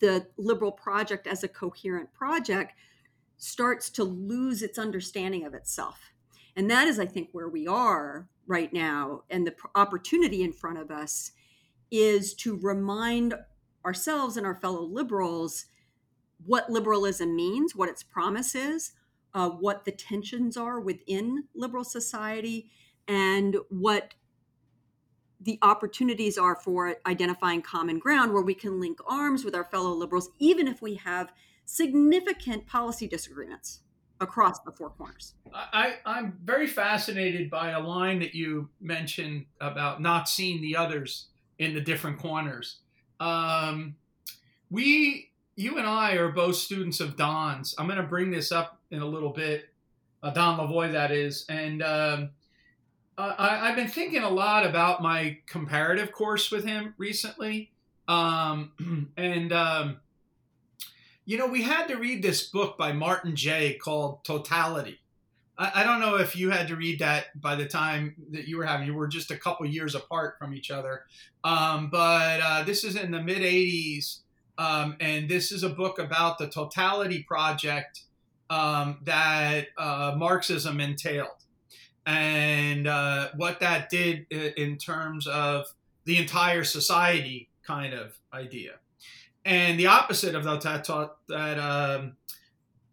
the 0.00 0.26
liberal 0.36 0.72
project 0.72 1.26
as 1.26 1.42
a 1.42 1.48
coherent 1.48 2.12
project 2.12 2.72
starts 3.36 3.90
to 3.90 4.04
lose 4.04 4.62
its 4.62 4.78
understanding 4.78 5.44
of 5.44 5.54
itself. 5.54 6.12
And 6.56 6.70
that 6.70 6.86
is 6.86 6.98
i 6.98 7.06
think 7.06 7.30
where 7.32 7.48
we 7.48 7.66
are 7.66 8.28
right 8.46 8.72
now. 8.72 9.22
And 9.30 9.46
the 9.46 9.54
opportunity 9.74 10.42
in 10.42 10.52
front 10.52 10.78
of 10.78 10.90
us 10.90 11.32
is 11.90 12.34
to 12.34 12.56
remind 12.56 13.34
ourselves 13.84 14.36
and 14.36 14.46
our 14.46 14.54
fellow 14.54 14.82
liberals 14.82 15.66
what 16.44 16.70
liberalism 16.70 17.34
means, 17.34 17.74
what 17.74 17.88
its 17.88 18.02
promise 18.02 18.54
is, 18.54 18.92
uh, 19.32 19.48
what 19.48 19.84
the 19.84 19.92
tensions 19.92 20.56
are 20.56 20.80
within 20.80 21.44
liberal 21.54 21.84
society, 21.84 22.70
and 23.08 23.56
what 23.68 24.14
the 25.44 25.58
opportunities 25.62 26.38
are 26.38 26.56
for 26.56 26.96
identifying 27.06 27.62
common 27.62 27.98
ground 27.98 28.32
where 28.32 28.42
we 28.42 28.54
can 28.54 28.80
link 28.80 28.98
arms 29.06 29.44
with 29.44 29.54
our 29.54 29.64
fellow 29.64 29.92
liberals, 29.92 30.30
even 30.38 30.66
if 30.66 30.80
we 30.80 30.94
have 30.94 31.32
significant 31.66 32.66
policy 32.66 33.06
disagreements 33.06 33.80
across 34.20 34.60
the 34.60 34.72
four 34.72 34.90
corners. 34.90 35.34
I, 35.52 35.96
I'm 36.06 36.38
very 36.42 36.66
fascinated 36.66 37.50
by 37.50 37.70
a 37.70 37.80
line 37.80 38.20
that 38.20 38.34
you 38.34 38.70
mentioned 38.80 39.46
about 39.60 40.00
not 40.00 40.28
seeing 40.28 40.62
the 40.62 40.76
others 40.76 41.26
in 41.58 41.74
the 41.74 41.80
different 41.80 42.18
corners. 42.18 42.78
Um, 43.20 43.96
we, 44.70 45.30
you 45.56 45.78
and 45.78 45.86
I 45.86 46.14
are 46.14 46.30
both 46.30 46.56
students 46.56 47.00
of 47.00 47.16
Don's. 47.16 47.74
I'm 47.78 47.86
going 47.86 47.98
to 47.98 48.02
bring 48.02 48.30
this 48.30 48.50
up 48.50 48.80
in 48.90 49.00
a 49.00 49.06
little 49.06 49.30
bit, 49.30 49.68
uh, 50.22 50.30
Don 50.30 50.58
Lavoie, 50.58 50.92
that 50.92 51.10
is. 51.10 51.44
And 51.48 51.82
um, 51.82 52.30
I, 53.16 53.68
have 53.68 53.76
been 53.76 53.88
thinking 53.88 54.22
a 54.22 54.30
lot 54.30 54.66
about 54.66 55.02
my 55.02 55.38
comparative 55.46 56.12
course 56.12 56.50
with 56.50 56.64
him 56.64 56.94
recently. 56.98 57.70
Um, 58.08 59.12
and, 59.16 59.52
um, 59.52 59.98
you 61.24 61.38
know, 61.38 61.46
we 61.46 61.62
had 61.62 61.86
to 61.88 61.96
read 61.96 62.22
this 62.22 62.42
book 62.42 62.76
by 62.76 62.92
Martin 62.92 63.36
Jay 63.36 63.74
called 63.74 64.24
Totality. 64.24 65.00
I, 65.56 65.72
I, 65.76 65.84
don't 65.84 66.00
know 66.00 66.16
if 66.16 66.36
you 66.36 66.50
had 66.50 66.68
to 66.68 66.76
read 66.76 66.98
that 66.98 67.40
by 67.40 67.54
the 67.54 67.66
time 67.66 68.16
that 68.32 68.48
you 68.48 68.58
were 68.58 68.66
having, 68.66 68.86
you 68.86 68.94
were 68.94 69.06
just 69.06 69.30
a 69.30 69.36
couple 69.36 69.64
years 69.66 69.94
apart 69.94 70.36
from 70.38 70.52
each 70.52 70.70
other. 70.70 71.04
Um, 71.44 71.88
but 71.90 72.40
uh, 72.42 72.62
this 72.64 72.84
is 72.84 72.96
in 72.96 73.10
the 73.10 73.22
mid 73.22 73.38
80s. 73.38 74.18
Um, 74.58 74.96
and 75.00 75.28
this 75.28 75.50
is 75.50 75.62
a 75.62 75.68
book 75.68 75.98
about 75.98 76.38
the 76.38 76.48
Totality 76.48 77.22
Project 77.22 78.02
um, 78.50 78.98
that 79.04 79.68
uh, 79.78 80.14
Marxism 80.16 80.80
entailed 80.80 81.43
and 82.06 82.86
uh, 82.86 83.28
what 83.36 83.60
that 83.60 83.88
did 83.88 84.26
in 84.30 84.76
terms 84.76 85.26
of 85.26 85.66
the 86.04 86.18
entire 86.18 86.64
society 86.64 87.48
kind 87.66 87.94
of 87.94 88.18
idea. 88.32 88.72
And 89.44 89.78
the 89.78 89.86
opposite 89.86 90.34
of 90.34 90.44
that, 90.44 90.84
that 91.28 91.58
um, 91.58 92.16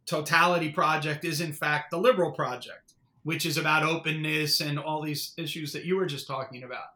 totality 0.05 0.69
project 0.69 1.23
is, 1.23 1.41
in 1.41 1.53
fact, 1.53 1.91
the 1.91 1.97
liberal 1.97 2.31
project, 2.31 2.93
which 3.23 3.45
is 3.45 3.57
about 3.57 3.83
openness 3.83 4.59
and 4.59 4.77
all 4.77 5.01
these 5.01 5.33
issues 5.37 5.71
that 5.73 5.85
you 5.85 5.95
were 5.95 6.05
just 6.05 6.27
talking 6.27 6.63
about. 6.63 6.91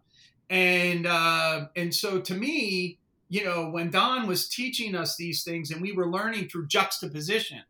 And 0.50 1.08
uh, 1.08 1.68
and 1.76 1.94
so 1.94 2.22
to 2.22 2.34
me, 2.34 3.00
you 3.30 3.44
know, 3.44 3.70
when 3.70 3.90
Don 3.90 4.28
was 4.28 4.48
teaching 4.48 4.96
us 4.96 5.16
these 5.16 5.44
things, 5.44 5.72
and 5.72 5.82
we 5.82 5.92
were 5.92 6.08
learning 6.08 6.50
through 6.50 6.68
juxtaposition, 6.68 7.64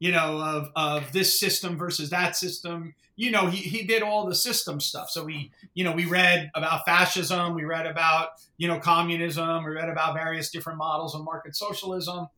you 0.00 0.10
know, 0.10 0.40
of, 0.40 0.72
of 0.74 1.12
this 1.12 1.38
system 1.38 1.76
versus 1.76 2.10
that 2.10 2.34
system. 2.34 2.94
You 3.16 3.30
know, 3.30 3.46
he, 3.46 3.58
he 3.58 3.84
did 3.84 4.02
all 4.02 4.26
the 4.26 4.34
system 4.34 4.80
stuff. 4.80 5.10
So 5.10 5.24
we, 5.24 5.52
you 5.74 5.84
know, 5.84 5.92
we 5.92 6.06
read 6.06 6.50
about 6.54 6.86
fascism, 6.86 7.54
we 7.54 7.64
read 7.64 7.86
about, 7.86 8.30
you 8.56 8.66
know, 8.66 8.80
communism, 8.80 9.62
we 9.62 9.70
read 9.70 9.90
about 9.90 10.14
various 10.14 10.50
different 10.50 10.78
models 10.78 11.14
of 11.14 11.22
market 11.22 11.54
socialism. 11.54 12.28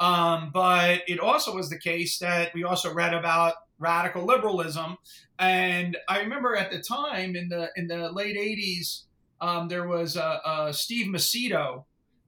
Um, 0.00 0.50
but 0.54 1.02
it 1.08 1.18
also 1.18 1.54
was 1.54 1.68
the 1.70 1.78
case 1.78 2.20
that 2.20 2.54
we 2.54 2.62
also 2.62 2.94
read 2.94 3.12
about 3.12 3.54
radical 3.80 4.24
liberalism. 4.24 4.96
And 5.40 5.96
I 6.08 6.20
remember 6.20 6.54
at 6.54 6.70
the 6.70 6.78
time 6.78 7.34
in 7.34 7.48
the 7.48 7.70
in 7.74 7.88
the 7.88 8.12
late 8.12 8.36
80s, 8.36 9.02
um, 9.40 9.66
there 9.66 9.88
was 9.88 10.16
uh, 10.16 10.72
Steve 10.72 11.06
Macedo 11.08 11.84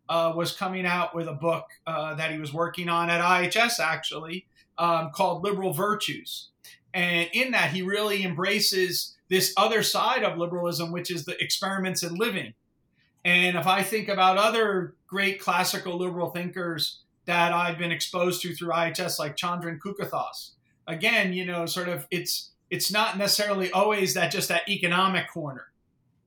uh, 0.09 0.33
was 0.35 0.51
coming 0.53 0.85
out 0.85 1.15
with 1.15 1.29
a 1.29 1.33
book 1.33 1.67
uh, 1.87 2.15
that 2.17 2.33
he 2.33 2.39
was 2.39 2.53
working 2.53 2.89
on 2.89 3.09
at 3.09 3.21
IHS 3.21 3.79
actually, 3.79 4.47
um, 4.81 5.11
called 5.15 5.45
Liberal 5.45 5.73
Virtues. 5.73 6.49
And 6.93 7.29
in 7.33 7.53
that, 7.53 7.71
he 7.71 7.83
really 7.83 8.25
embraces 8.25 9.15
this 9.29 9.55
other 9.57 9.83
side 9.85 10.25
of 10.25 10.39
liberalism, 10.39 10.91
which 10.91 11.11
is 11.11 11.25
the 11.25 11.41
experiments 11.41 12.03
in 12.03 12.17
living. 12.17 12.55
And 13.25 13.57
if 13.57 13.67
I 13.67 13.83
think 13.83 14.09
about 14.09 14.39
other 14.39 14.95
great 15.07 15.39
classical 15.39 15.97
liberal 15.97 16.31
thinkers 16.31 17.01
that 17.27 17.53
I've 17.53 17.79
been 17.79 17.93
exposed 17.93 18.43
to 18.43 18.55
through 18.55 18.71
IHS, 18.71 19.19
like 19.19 19.37
Chandran 19.37 19.79
Kukathas, 19.79 20.53
again, 20.89 21.33
you 21.33 21.45
know, 21.45 21.67
sort 21.67 21.89
of 21.89 22.07
it's 22.11 22.51
it's 22.71 22.91
not 22.91 23.19
necessarily 23.19 23.71
always 23.71 24.15
that 24.15 24.33
just 24.33 24.49
that 24.49 24.69
economic 24.69 25.29
corner, 25.31 25.67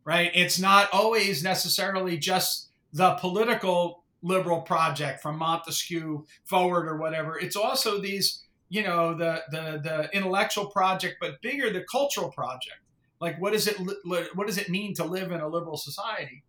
right? 0.06 0.32
It's 0.34 0.60
not 0.60 0.90
always 0.94 1.44
necessarily 1.44 2.18
just 2.18 2.70
the 2.94 3.16
political 3.16 4.03
liberal 4.24 4.62
project 4.62 5.22
from 5.22 5.38
Montesquieu 5.38 6.26
forward 6.46 6.88
or 6.88 6.98
whatever. 6.98 7.38
It's 7.38 7.56
also 7.56 8.00
these 8.00 8.44
you 8.70 8.82
know 8.82 9.14
the 9.14 9.44
the 9.52 9.80
the 9.84 10.10
intellectual 10.14 10.66
project, 10.66 11.18
but 11.22 11.42
bigger 11.42 11.72
the 11.72 11.84
cultural 11.92 12.32
project. 12.32 12.80
Like 13.22 13.40
what 13.40 13.54
does 13.54 13.68
it 13.68 13.78
what 14.06 14.48
does 14.48 14.58
it 14.58 14.70
mean 14.70 14.96
to 14.96 15.04
live 15.04 15.32
in 15.32 15.42
a 15.42 15.48
liberal 15.48 15.78
society? 15.78 16.44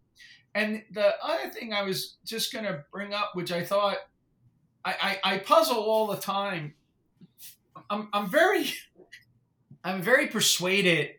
And 0.55 0.83
the 0.91 1.15
other 1.23 1.51
thing 1.51 1.73
I 1.73 1.83
was 1.83 2.17
just 2.25 2.53
going 2.53 2.65
to 2.65 2.85
bring 2.93 3.13
up, 3.13 3.33
which 3.35 3.51
I 3.51 3.65
thought 3.65 3.97
I, 4.85 5.19
I, 5.25 5.35
I 5.35 5.39
puzzle 5.39 5.79
all 5.79 6.07
the 6.07 6.17
time. 6.17 6.75
I'm, 7.91 8.09
I'm 8.13 8.31
very 8.31 8.73
I'm 9.85 10.01
very 10.01 10.29
persuaded 10.29 11.11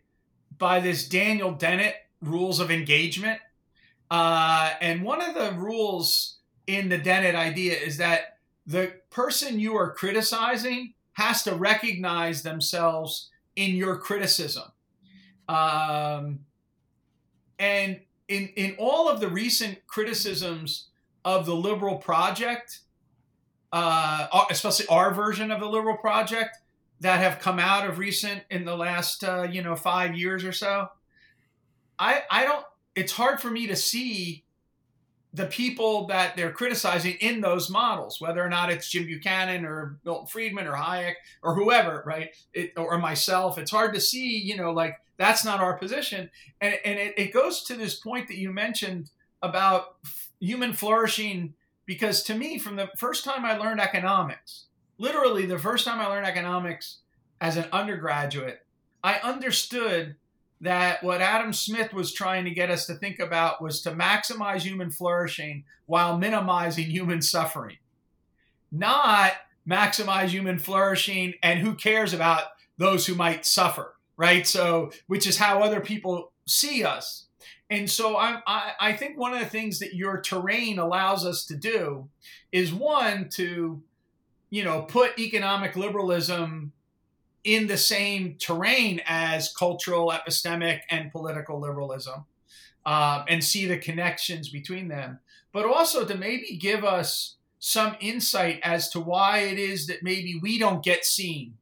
by 0.58 0.80
this 0.80 1.08
Daniel 1.08 1.52
Dennett 1.52 1.96
rules 2.22 2.60
of 2.60 2.72
engagement. 2.72 3.40
Uh, 4.10 4.72
and 4.82 5.04
one 5.04 5.22
of 5.22 5.36
the 5.36 5.52
rules 5.60 6.35
in 6.68 6.90
the 6.90 6.98
Dennett 6.98 7.36
idea 7.36 7.76
is 7.76 7.98
that 7.98 8.38
the 8.66 8.94
person 9.10 9.60
you 9.60 9.76
are 9.76 9.92
criticizing 9.92 10.94
has 11.14 11.44
to 11.44 11.56
recognize 11.56 12.42
themselves 12.42 13.30
in 13.56 13.76
your 13.76 13.98
criticism. 13.98 14.72
Um, 15.48 16.40
and 17.60 18.02
in, 18.28 18.50
in 18.56 18.76
all 18.78 19.08
of 19.08 19.20
the 19.20 19.30
recent 19.30 19.86
criticisms 19.88 20.88
of 21.24 21.46
the 21.46 21.56
liberal 21.56 21.98
project, 21.98 22.80
uh, 23.72 24.46
especially 24.50 24.88
our 24.88 25.14
version 25.14 25.52
of 25.52 25.60
the 25.60 25.68
liberal 25.68 25.98
project 25.98 26.58
that 27.02 27.20
have 27.20 27.40
come 27.40 27.60
out 27.60 27.88
of 27.88 27.98
recent 28.00 28.44
in 28.50 28.64
the 28.64 28.76
last 28.76 29.24
uh, 29.24 29.44
you 29.44 29.62
know 29.62 29.76
five 29.76 30.16
years 30.16 30.46
or 30.46 30.54
so, 30.54 30.88
I 32.00 32.24
I 32.32 32.46
don't. 32.46 32.66
It's 32.96 33.12
hard 33.12 33.42
for 33.42 33.52
me 33.52 33.68
to 33.68 33.76
see 33.76 34.45
the 35.36 35.46
people 35.48 36.08
that 36.08 36.38
they're 36.38 36.52
criticizing 36.52 37.16
in 37.20 37.42
those 37.42 37.70
models, 37.70 38.22
whether 38.22 38.42
or 38.42 38.48
not 38.48 38.72
it's 38.72 38.90
Jim 38.90 39.06
Buchanan 39.06 39.66
or 39.66 39.98
Milton 40.06 40.28
Friedman 40.28 40.66
or 40.66 40.74
Hayek 40.74 41.16
or 41.44 41.56
whoever, 41.56 42.04
right? 42.06 42.30
It, 42.54 42.72
or 42.78 42.98
myself, 42.98 43.58
it's 43.58 43.72
hard 43.72 43.94
to 43.96 44.00
see, 44.02 44.38
you 44.38 44.56
know, 44.56 44.72
like 44.72 44.98
that's 45.18 45.44
not 45.44 45.60
our 45.60 45.78
position. 45.78 46.30
And, 46.62 46.76
and 46.86 46.98
it, 46.98 47.14
it 47.18 47.34
goes 47.34 47.64
to 47.64 47.76
this 47.76 47.96
point 47.96 48.30
that 48.30 48.38
you 48.38 48.52
mentioned 48.52 49.12
about 49.42 49.98
human 50.40 50.72
flourishing, 50.72 51.54
because 51.86 52.24
to 52.24 52.36
me, 52.36 52.58
from 52.58 52.78
the 52.78 52.90
first 52.98 53.26
time 53.26 53.44
I 53.44 53.58
learned 53.58 53.82
economics, 53.82 54.66
literally 54.98 55.46
the 55.46 55.60
first 55.60 55.84
time 55.84 56.00
I 56.00 56.08
learned 56.08 56.28
economics 56.28 57.00
as 57.42 57.58
an 57.58 57.66
undergraduate, 57.74 58.66
I 59.04 59.16
understood 59.16 60.16
that 60.66 61.04
what 61.04 61.22
Adam 61.22 61.54
Smith 61.54 61.94
was 61.94 62.14
trying 62.14 62.46
to 62.46 62.52
get 62.52 62.70
us 62.70 62.86
to 62.88 62.96
think 62.96 63.20
about 63.20 63.62
was 63.62 63.82
to 63.82 63.92
maximize 63.92 64.62
human 64.62 64.92
flourishing 64.92 65.64
while 65.86 66.18
minimizing 66.18 66.86
human 66.86 67.22
suffering, 67.22 67.78
not 68.72 69.34
maximize 69.68 70.30
human 70.30 70.60
flourishing 70.60 71.34
and 71.42 71.60
who 71.60 71.74
cares 71.76 72.14
about 72.14 72.46
those 72.78 73.06
who 73.06 73.16
might 73.16 73.46
suffer, 73.46 73.96
right? 74.18 74.46
So, 74.46 74.92
which 75.08 75.26
is 75.26 75.38
how 75.38 75.62
other 75.62 75.80
people 75.80 76.32
see 76.48 76.84
us. 76.84 77.28
And 77.70 77.90
so 77.90 78.16
I, 78.16 78.42
I, 78.46 78.72
I 78.80 78.94
think 78.94 79.18
one 79.18 79.34
of 79.34 79.40
the 79.40 79.46
things 79.46 79.80
that 79.80 79.96
your 79.96 80.22
terrain 80.22 80.78
allows 80.78 81.26
us 81.26 81.46
to 81.46 81.56
do 81.56 82.10
is 82.52 82.72
one, 82.74 83.30
to, 83.30 83.82
you 84.52 84.64
know, 84.64 84.84
put 84.84 85.18
economic 85.18 85.76
liberalism 85.76 86.74
in 87.46 87.68
the 87.68 87.78
same 87.78 88.36
terrain 88.40 89.00
as 89.06 89.54
cultural, 89.54 90.12
epistemic, 90.12 90.82
and 90.90 91.12
political 91.12 91.62
liberalism, 91.62 92.26
um, 92.86 93.24
and 93.30 93.44
see 93.44 93.68
the 93.68 93.78
connections 93.78 94.50
between 94.50 94.88
them, 94.88 95.20
but 95.54 95.64
also 95.64 96.04
to 96.04 96.18
maybe 96.18 96.58
give 96.58 96.84
us 96.84 97.36
some 97.60 97.96
insight 98.00 98.60
as 98.64 98.90
to 98.90 99.00
why 99.00 99.40
it 99.40 99.58
is 99.58 99.88
that 99.88 100.04
maybe 100.04 100.38
we 100.42 100.58
don't 100.58 100.84
get 100.84 101.06
seen 101.06 101.56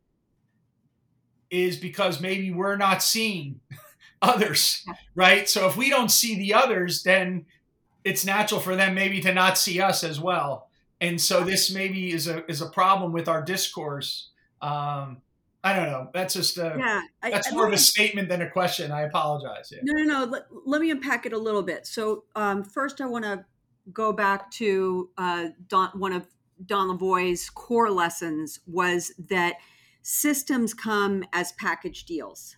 is 1.51 1.77
because 1.77 2.19
maybe 2.19 2.51
we're 2.51 2.77
not 2.77 3.03
seeing 3.03 3.59
others, 4.21 4.85
right? 5.15 5.47
So 5.47 5.67
if 5.67 5.77
we 5.77 5.89
don't 5.89 6.09
see 6.09 6.35
the 6.35 6.53
others, 6.53 7.03
then 7.03 7.45
it's 8.03 8.25
natural 8.25 8.59
for 8.59 8.75
them 8.75 8.95
maybe 8.95 9.21
to 9.21 9.33
not 9.33 9.57
see 9.57 9.79
us 9.81 10.03
as 10.03 10.19
well. 10.19 10.69
And 10.99 11.19
so 11.19 11.43
this 11.43 11.73
maybe 11.73 12.11
is 12.13 12.27
a 12.27 12.49
is 12.49 12.61
a 12.61 12.69
problem 12.69 13.11
with 13.11 13.27
our 13.27 13.41
discourse. 13.41 14.29
Um, 14.61 15.17
I 15.63 15.73
don't 15.73 15.85
know. 15.85 16.09
That's 16.13 16.33
just 16.33 16.57
a, 16.57 16.75
yeah. 16.77 17.01
That's 17.21 17.51
I, 17.51 17.55
more 17.55 17.65
I, 17.65 17.67
of 17.69 17.73
a 17.73 17.77
statement 17.77 18.27
than 18.27 18.41
a 18.41 18.49
question. 18.49 18.91
I 18.91 19.03
apologize. 19.03 19.71
Yeah. 19.71 19.79
No, 19.83 20.03
no, 20.03 20.03
no. 20.03 20.25
Let, 20.25 20.43
let, 20.65 20.81
me 20.81 20.91
unpack 20.91 21.25
it 21.25 21.31
a 21.31 21.37
little 21.37 21.63
bit. 21.63 21.87
So 21.87 22.25
um, 22.35 22.65
first, 22.65 22.99
I 22.99 23.05
want 23.05 23.23
to 23.23 23.45
go 23.93 24.11
back 24.11 24.51
to 24.51 25.09
uh, 25.17 25.47
Don, 25.69 25.89
one 25.97 26.11
of 26.11 26.27
Don 26.65 26.89
Lavoie's 26.89 27.49
core 27.49 27.89
lessons 27.89 28.59
was 28.67 29.13
that 29.29 29.55
systems 30.01 30.73
come 30.73 31.23
as 31.31 31.53
package 31.53 32.05
deals. 32.05 32.57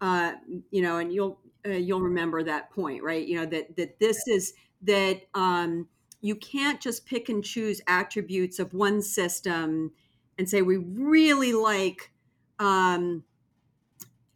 Uh, 0.00 0.34
you 0.70 0.82
know, 0.82 0.98
and 0.98 1.12
you'll 1.12 1.40
uh, 1.66 1.70
you'll 1.70 2.00
remember 2.00 2.42
that 2.42 2.70
point, 2.70 3.02
right? 3.02 3.26
You 3.26 3.36
know 3.36 3.46
that 3.46 3.76
that 3.76 3.98
this 3.98 4.26
is 4.28 4.54
that 4.82 5.22
um, 5.34 5.88
you 6.20 6.36
can't 6.36 6.80
just 6.80 7.06
pick 7.06 7.28
and 7.28 7.44
choose 7.44 7.80
attributes 7.86 8.58
of 8.58 8.72
one 8.72 9.02
system 9.02 9.92
and 10.38 10.48
say 10.48 10.62
we 10.62 10.76
really 10.78 11.52
like 11.52 12.12
um, 12.60 13.24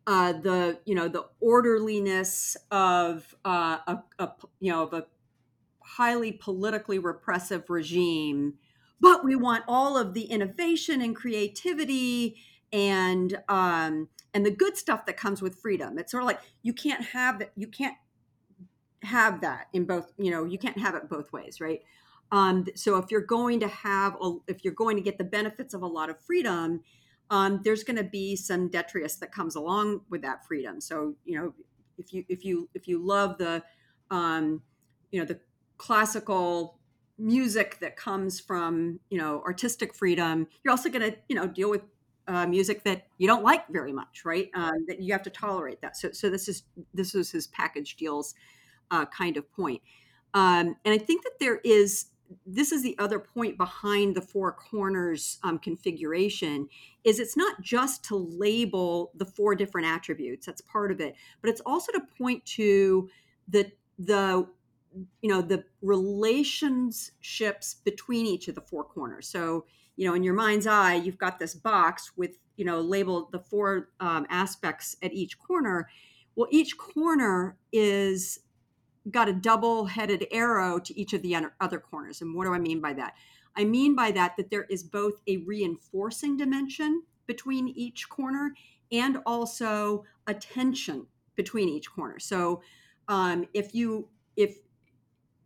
uh, 0.07 0.33
the 0.33 0.81
you 0.85 0.95
know 0.97 1.07
the 1.07 1.27
orderliness 1.41 2.57
of 2.73 3.35
uh, 3.45 3.79
a, 3.87 3.99
a, 4.19 4.33
you 4.59 4.73
know 4.73 4.83
of 4.83 4.93
a 4.93 5.07
highly 5.81 6.33
politically 6.33 6.99
repressive 6.99 7.71
regime, 7.71 8.55
but 9.01 9.25
we 9.25 9.37
want 9.37 9.63
all 9.69 9.97
of 9.97 10.15
the 10.15 10.25
innovation 10.25 11.01
and 11.01 11.15
creativity 11.15 12.37
and 12.73 13.39
um, 13.49 14.09
and 14.35 14.45
the 14.45 14.51
good 14.51 14.77
stuff 14.77 15.07
that 15.07 15.17
comes 15.17 15.41
with 15.41 15.55
freedom. 15.55 15.99
It's 15.99 16.11
sort 16.11 16.25
of 16.25 16.27
like 16.27 16.41
you 16.63 16.73
can't 16.73 17.05
have 17.05 17.41
you 17.55 17.69
can't 17.69 17.97
have 19.05 19.41
that 19.43 19.69
in 19.73 19.85
both, 19.85 20.13
you 20.19 20.31
know, 20.31 20.45
you 20.45 20.59
can't 20.59 20.79
have 20.79 20.95
it 20.95 21.09
both 21.09 21.33
ways, 21.33 21.61
right? 21.61 21.83
Um, 22.33 22.67
so 22.75 22.97
if 22.97 23.11
you're 23.11 23.21
going 23.21 23.61
to 23.61 23.69
have, 23.69 24.17
a, 24.21 24.33
if 24.49 24.65
you're 24.65 24.75
going 24.75 24.97
to 24.97 25.03
get 25.03 25.19
the 25.19 25.25
benefits 25.25 25.75
of 25.75 25.83
a 25.83 25.87
lot 25.87 26.11
of 26.11 26.19
freedom, 26.21 26.81
um, 27.31 27.61
there's 27.65 27.85
going 27.85 27.97
to 27.97 28.05
be 28.05 28.37
some 28.37 28.69
detritus 28.69 29.17
that 29.17 29.33
comes 29.33 29.55
along 29.55 30.03
with 30.11 30.23
that 30.23 30.47
freedom. 30.47 30.81
So 30.81 31.15
you 31.25 31.39
know, 31.39 31.55
if 31.99 32.13
you 32.13 32.25
if 32.29 32.45
you 32.45 32.69
if 32.75 32.87
you 32.89 33.05
love 33.05 33.39
the, 33.39 33.63
um, 34.11 34.63
you 35.11 35.21
know, 35.21 35.27
the 35.27 35.41
classical 35.79 36.79
music 37.17 37.79
that 37.81 37.97
comes 37.97 38.41
from 38.41 38.99
you 39.11 39.19
know 39.19 39.43
artistic 39.47 39.95
freedom, 39.95 40.47
you're 40.63 40.73
also 40.73 40.89
going 40.89 41.13
to 41.13 41.17
you 41.29 41.37
know 41.37 41.47
deal 41.47 41.71
with 41.71 41.83
uh, 42.27 42.47
music 42.47 42.85
that 42.85 43.07
you 43.19 43.27
don't 43.27 43.45
like 43.45 43.69
very 43.69 43.93
much, 43.93 44.25
right? 44.25 44.51
Um, 44.55 44.85
that 44.89 45.01
you 45.01 45.13
have 45.13 45.23
to 45.23 45.31
tolerate 45.31 45.81
that. 45.83 45.97
So, 45.97 46.11
so 46.13 46.31
this 46.31 46.49
is 46.49 46.65
this 46.93 47.15
is 47.15 47.31
his 47.31 47.47
package 47.49 47.97
deals 47.97 48.35
uh, 48.91 49.07
kind 49.07 49.37
of 49.37 49.51
point. 49.53 49.83
Um, 50.33 50.77
and 50.85 50.93
I 50.95 50.99
think 50.99 51.23
that 51.25 51.39
there 51.39 51.61
is 51.65 52.07
this 52.47 52.73
is 52.73 52.83
the 52.83 52.97
other 52.99 53.19
point 53.19 53.57
behind 53.57 54.15
the 54.15 54.21
four 54.21 54.53
corners 54.53 55.39
um, 55.43 55.59
configuration 55.59 56.69
is 57.05 57.19
it's 57.19 57.37
not 57.37 57.61
just 57.61 58.05
to 58.05 58.17
label 58.17 59.11
the 59.15 59.25
four 59.25 59.55
different 59.55 59.87
attributes 59.87 60.47
that's 60.47 60.61
part 60.63 60.91
of 60.91 61.01
it 61.01 61.15
but 61.41 61.51
it's 61.51 61.63
also 61.67 61.93
to 61.93 62.01
point 62.19 62.45
to 62.45 63.09
the 63.49 63.71
the 63.99 64.47
you 65.21 65.29
know 65.31 65.43
the 65.43 65.65
relationships 65.83 67.77
between 67.85 68.27
each 68.27 68.49
of 68.49 68.55
the 68.55 68.61
four 68.61 68.85
corners. 68.85 69.29
So 69.29 69.67
you 69.97 70.07
know 70.07 70.15
in 70.15 70.23
your 70.23 70.35
mind's 70.35 70.67
eye 70.67 70.95
you've 70.95 71.19
got 71.19 71.39
this 71.39 71.55
box 71.55 72.13
with 72.17 72.39
you 72.57 72.65
know 72.65 72.81
labeled 72.81 73.33
the 73.33 73.41
four 73.41 73.91
um, 74.01 74.27
aspects 74.31 74.97
at 75.03 75.13
each 75.13 75.39
corner. 75.39 75.89
Well 76.37 76.49
each 76.51 76.77
corner 76.79 77.57
is 77.73 78.41
got 79.11 79.29
a 79.29 79.33
double 79.33 79.87
headed 79.87 80.27
arrow 80.31 80.79
to 80.79 80.99
each 80.99 81.13
of 81.13 81.23
the 81.23 81.37
other 81.61 81.79
corners. 81.79 82.23
And 82.23 82.35
what 82.35 82.45
do 82.45 82.55
I 82.55 82.59
mean 82.59 82.81
by 82.81 82.95
that? 82.95 83.15
I 83.57 83.65
mean 83.65 83.95
by 83.95 84.11
that 84.13 84.37
that 84.37 84.51
there 84.51 84.65
is 84.65 84.83
both 84.83 85.21
a 85.27 85.39
reinforcing 85.39 86.37
dimension 86.37 87.03
between 87.27 87.69
each 87.69 88.09
corner 88.09 88.55
and 88.91 89.19
also 89.27 90.05
a 90.27 90.35
tension 90.35 91.07
between 91.37 91.69
each 91.69 91.91
corner. 91.91 92.19
So 92.19 92.63
um, 93.09 93.47
if 93.55 93.75
you 93.75 94.09
if 94.37 94.57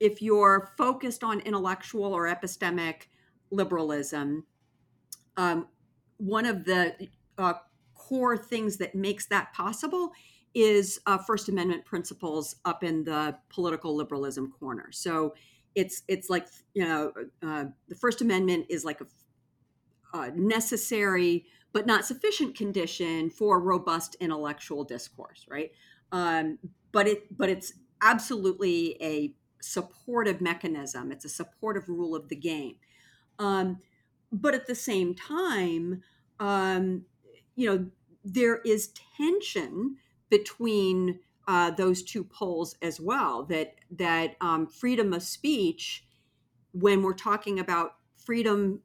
if 0.01 0.23
you're 0.23 0.73
focused 0.79 1.25
on 1.25 1.41
intellectual 1.41 2.15
or 2.15 2.27
epistemic 2.27 3.09
liberalism, 3.51 4.45
um, 5.37 5.67
one 6.19 6.47
of 6.47 6.65
the 6.65 7.09
uh, 7.37 7.55
core 7.95 8.37
things 8.37 8.77
that 8.77 8.95
makes 8.95 9.27
that 9.27 9.53
possible 9.53 10.13
is 10.59 11.01
uh, 11.07 11.19
First 11.19 11.49
Amendment 11.49 11.85
principles 11.85 12.57
up 12.65 12.83
in 12.83 13.05
the 13.05 13.37
political 13.49 13.95
liberalism 13.95 14.53
corner. 14.59 14.91
So 14.91 15.35
it's 15.75 16.03
it's 16.09 16.29
like 16.29 16.47
you 16.75 16.85
know 16.85 17.13
uh, 17.43 17.67
the 17.89 17.95
First 17.95 18.21
Amendment 18.21 18.67
is 18.69 18.85
like 18.85 19.01
a, 19.01 19.07
a 20.19 20.31
necessary 20.33 21.47
but 21.73 21.87
not 21.87 22.05
sufficient 22.05 22.57
condition 22.57 23.31
for 23.31 23.61
robust 23.61 24.17
intellectual 24.21 24.85
discourse, 24.85 25.47
right? 25.49 25.71
Um, 26.13 26.59
but 26.93 27.07
it 27.07 27.37
but 27.37 27.49
it's 27.49 27.75
absolutely 28.03 28.97
a 29.03 29.35
supportive 29.61 30.41
mechanism. 30.41 31.13
It's 31.13 31.25
a 31.25 31.29
supportive 31.29 31.89
rule 31.89 32.15
of 32.17 32.29
the 32.29 32.37
game. 32.37 32.77
Um, 33.39 33.79
but 34.33 34.55
at 34.55 34.67
the 34.67 34.75
same 34.75 35.15
time, 35.15 36.03
um, 36.41 37.05
you 37.55 37.69
know, 37.69 37.87
there 38.25 38.59
is 38.65 38.93
tension 39.17 39.97
between 40.31 41.21
uh, 41.47 41.71
those 41.71 42.03
two 42.03 42.25
poles 42.25 42.77
as 42.83 43.01
well. 43.01 43.45
That 43.45 43.75
that 43.91 44.37
um, 44.41 44.67
freedom 44.67 45.13
of 45.13 45.23
speech, 45.23 46.05
when 46.73 47.03
we're 47.03 47.15
talking 47.15 47.59
about 47.59 47.97
freedom 48.17 48.81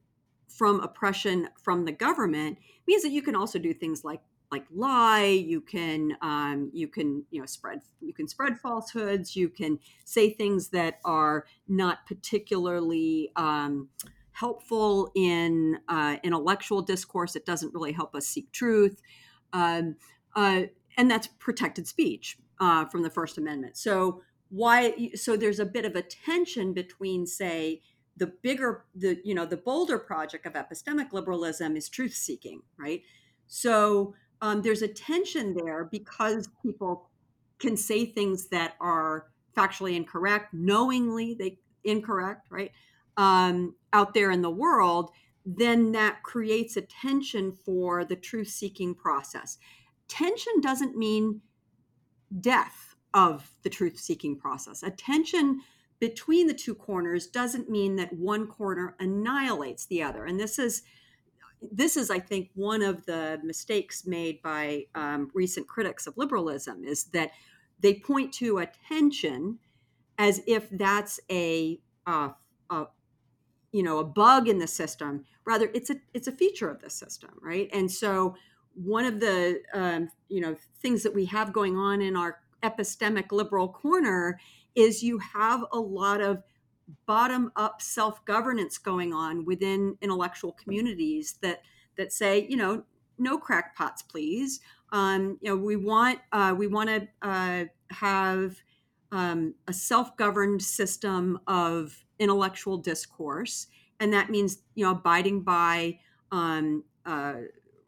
from 0.47 0.79
oppression 0.79 1.49
from 1.61 1.85
the 1.85 1.91
government, 1.91 2.57
means 2.87 3.03
that 3.03 3.11
you 3.11 3.21
can 3.21 3.35
also 3.35 3.59
do 3.59 3.73
things 3.73 4.03
like 4.03 4.21
like 4.51 4.65
lie. 4.71 5.25
You 5.25 5.61
can 5.61 6.15
um, 6.21 6.69
you 6.73 6.87
can 6.87 7.25
you 7.31 7.41
know 7.41 7.45
spread 7.45 7.81
you 7.99 8.13
can 8.13 8.27
spread 8.27 8.59
falsehoods. 8.59 9.35
You 9.35 9.49
can 9.49 9.79
say 10.05 10.29
things 10.29 10.69
that 10.69 10.99
are 11.03 11.45
not 11.67 12.05
particularly 12.05 13.31
um, 13.35 13.89
helpful 14.31 15.11
in 15.15 15.79
uh, 15.89 16.17
intellectual 16.23 16.81
discourse. 16.81 17.35
It 17.35 17.45
doesn't 17.45 17.73
really 17.73 17.91
help 17.91 18.15
us 18.15 18.27
seek 18.27 18.51
truth. 18.51 19.01
Um, 19.53 19.95
uh, 20.35 20.63
and 20.97 21.09
that's 21.09 21.27
protected 21.39 21.87
speech 21.87 22.37
uh, 22.59 22.85
from 22.85 23.03
the 23.03 23.09
First 23.09 23.37
Amendment. 23.37 23.77
So 23.77 24.21
why? 24.49 25.11
So 25.15 25.35
there's 25.35 25.59
a 25.59 25.65
bit 25.65 25.85
of 25.85 25.95
a 25.95 26.01
tension 26.01 26.73
between, 26.73 27.25
say, 27.25 27.81
the 28.17 28.27
bigger, 28.27 28.85
the 28.95 29.19
you 29.23 29.33
know, 29.33 29.45
the 29.45 29.57
bolder 29.57 29.97
project 29.97 30.45
of 30.45 30.53
epistemic 30.53 31.11
liberalism 31.11 31.75
is 31.75 31.89
truth 31.89 32.13
seeking, 32.13 32.61
right? 32.77 33.01
So 33.47 34.13
um, 34.41 34.61
there's 34.61 34.81
a 34.81 34.87
tension 34.87 35.55
there 35.55 35.85
because 35.85 36.49
people 36.61 37.09
can 37.59 37.77
say 37.77 38.05
things 38.05 38.49
that 38.49 38.75
are 38.79 39.27
factually 39.55 39.95
incorrect, 39.95 40.53
knowingly 40.53 41.33
they 41.33 41.59
incorrect, 41.83 42.47
right? 42.49 42.71
Um, 43.17 43.75
out 43.91 44.13
there 44.13 44.31
in 44.31 44.41
the 44.41 44.49
world, 44.49 45.11
then 45.45 45.91
that 45.91 46.23
creates 46.23 46.77
a 46.77 46.81
tension 46.81 47.57
for 47.65 48.05
the 48.05 48.15
truth 48.15 48.49
seeking 48.49 48.95
process 48.95 49.57
tension 50.13 50.61
doesn't 50.61 50.95
mean 50.95 51.41
death 52.39 52.95
of 53.15 53.49
the 53.63 53.69
truth 53.69 53.97
seeking 53.97 54.37
process. 54.37 54.83
A 54.83 54.91
tension 54.91 55.61
between 55.99 56.45
the 56.47 56.53
two 56.53 56.75
corners 56.75 57.25
doesn't 57.27 57.69
mean 57.69 57.95
that 57.95 58.13
one 58.13 58.45
corner 58.45 58.95
annihilates 58.99 59.87
the 59.87 60.03
other. 60.03 60.25
And 60.25 60.39
this 60.39 60.59
is 60.59 60.83
this 61.71 61.95
is, 61.95 62.11
I 62.11 62.19
think, 62.19 62.49
one 62.55 62.81
of 62.81 63.05
the 63.05 63.39
mistakes 63.41 64.05
made 64.05 64.41
by 64.41 64.85
um, 64.95 65.31
recent 65.33 65.65
critics 65.65 66.05
of 66.07 66.17
liberalism 66.17 66.83
is 66.83 67.05
that 67.05 67.31
they 67.79 67.93
point 67.93 68.33
to 68.33 68.59
a 68.59 68.67
tension 68.89 69.59
as 70.17 70.41
if 70.45 70.69
that's 70.71 71.21
a, 71.31 71.79
uh, 72.05 72.29
a 72.69 72.85
you 73.71 73.81
know 73.81 73.99
a 73.99 74.03
bug 74.03 74.49
in 74.49 74.59
the 74.59 74.67
system. 74.67 75.23
Rather, 75.45 75.69
it's 75.73 75.89
a 75.89 75.95
it's 76.13 76.27
a 76.27 76.33
feature 76.33 76.69
of 76.69 76.81
the 76.81 76.89
system, 76.89 77.31
right? 77.41 77.69
And 77.73 77.89
so 77.89 78.35
one 78.75 79.05
of 79.05 79.19
the 79.19 79.61
um, 79.73 80.09
you 80.29 80.41
know 80.41 80.55
things 80.81 81.03
that 81.03 81.13
we 81.13 81.25
have 81.25 81.53
going 81.53 81.77
on 81.77 82.01
in 82.01 82.15
our 82.15 82.39
epistemic 82.63 83.31
liberal 83.31 83.67
corner 83.67 84.39
is 84.75 85.03
you 85.03 85.19
have 85.19 85.63
a 85.71 85.79
lot 85.79 86.21
of 86.21 86.43
bottom 87.05 87.51
up 87.55 87.81
self 87.81 88.23
governance 88.25 88.77
going 88.77 89.13
on 89.13 89.45
within 89.45 89.97
intellectual 90.01 90.51
communities 90.51 91.37
that 91.41 91.61
that 91.97 92.11
say 92.11 92.45
you 92.49 92.57
know 92.57 92.83
no 93.17 93.37
crackpots 93.37 94.07
please. 94.07 94.59
Um, 94.91 95.37
you 95.41 95.49
know 95.49 95.57
we 95.57 95.75
want 95.75 96.19
uh, 96.31 96.53
we 96.57 96.67
want 96.67 96.89
to 96.89 97.07
uh, 97.21 97.65
have 97.91 98.57
um, 99.11 99.55
a 99.67 99.73
self 99.73 100.15
governed 100.17 100.61
system 100.61 101.39
of 101.47 102.05
intellectual 102.19 102.77
discourse 102.77 103.67
and 103.99 104.13
that 104.13 104.29
means 104.29 104.59
you 104.75 104.85
know 104.85 104.91
abiding 104.91 105.41
by 105.41 105.99
um, 106.31 106.83
uh, 107.05 107.33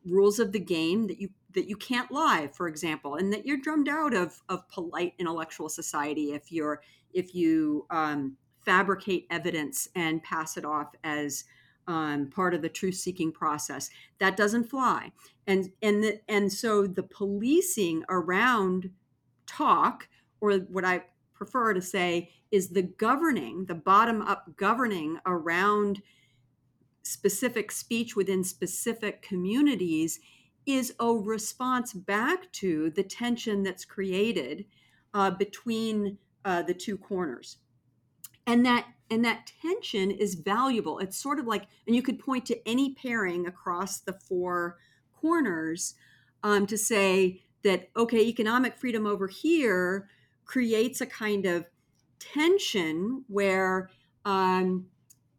rules 0.06 0.40
of 0.40 0.52
the 0.52 0.60
game 0.60 1.08
that 1.08 1.20
you 1.20 1.30
that 1.54 1.68
you 1.68 1.76
can't 1.76 2.12
lie 2.12 2.50
for 2.54 2.68
example 2.68 3.16
and 3.16 3.32
that 3.32 3.46
you're 3.46 3.58
drummed 3.58 3.90
out 3.90 4.14
of 4.14 4.42
of 4.50 4.68
polite 4.70 5.14
intellectual 5.20 5.70
society 5.70 6.34
if 6.34 6.52
you're 6.52 6.82
if 7.14 7.34
you 7.34 7.86
um, 7.90 8.36
fabricate 8.66 9.26
evidence 9.30 9.88
and 9.96 10.22
pass 10.22 10.58
it 10.58 10.66
off 10.66 10.94
as 11.04 11.46
um, 11.88 12.30
part 12.30 12.54
of 12.54 12.62
the 12.62 12.70
truth 12.70 12.96
seeking 12.96 13.32
process. 13.32 13.90
That 14.20 14.36
doesn't 14.36 14.70
fly. 14.70 15.12
And 15.48 15.72
and 15.82 16.04
the, 16.04 16.20
and 16.28 16.52
so 16.52 16.88
the 16.88 17.04
policing 17.04 18.04
around 18.10 18.90
talk 19.46 20.08
or 20.42 20.54
what 20.54 20.84
i 20.84 21.04
prefer 21.36 21.74
to 21.74 21.82
say 21.82 22.32
is 22.52 22.70
the 22.70 22.82
governing 22.82 23.66
the 23.66 23.76
bottom 23.76 24.22
up 24.24 24.46
governing 24.58 25.18
around 25.26 26.02
specific 27.06 27.72
speech 27.72 28.16
within 28.16 28.44
specific 28.44 29.22
communities 29.22 30.20
is 30.66 30.94
a 31.00 31.08
response 31.08 31.94
back 31.94 32.52
to 32.52 32.90
the 32.92 33.04
tension 33.04 33.64
that's 33.64 33.86
created 33.86 34.66
uh, 35.14 35.30
between 35.32 36.18
uh, 36.44 36.64
the 36.64 36.74
two 36.74 36.98
corners. 36.98 37.58
And 38.48 38.66
that 38.66 38.88
and 39.12 39.24
that 39.24 39.52
tension 39.62 40.10
is 40.10 40.34
valuable. 40.34 40.98
It's 40.98 41.18
sort 41.18 41.40
of 41.40 41.46
like 41.46 41.68
and 41.86 41.96
you 41.96 42.02
could 42.02 42.20
point 42.20 42.46
to 42.48 42.68
any 42.68 42.94
pairing 42.96 43.46
across 43.46 44.00
the 44.00 44.14
four 44.14 44.78
corners 45.14 45.94
um, 46.44 46.66
to 46.68 46.78
say 46.78 47.44
that 47.64 47.90
okay 47.96 48.22
economic 48.22 48.78
freedom 48.78 49.06
over 49.06 49.28
here 49.28 50.10
creates 50.46 51.02
a 51.02 51.06
kind 51.06 51.46
of 51.46 51.66
tension 52.20 53.24
where 53.28 53.90
um, 54.26 54.86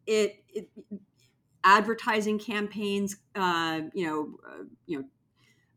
it, 0.07 0.44
it 0.48 0.68
advertising 1.66 2.38
campaigns, 2.38 3.16
uh, 3.35 3.81
you 3.92 4.07
know, 4.07 4.38
uh, 4.48 4.64
you 4.87 4.98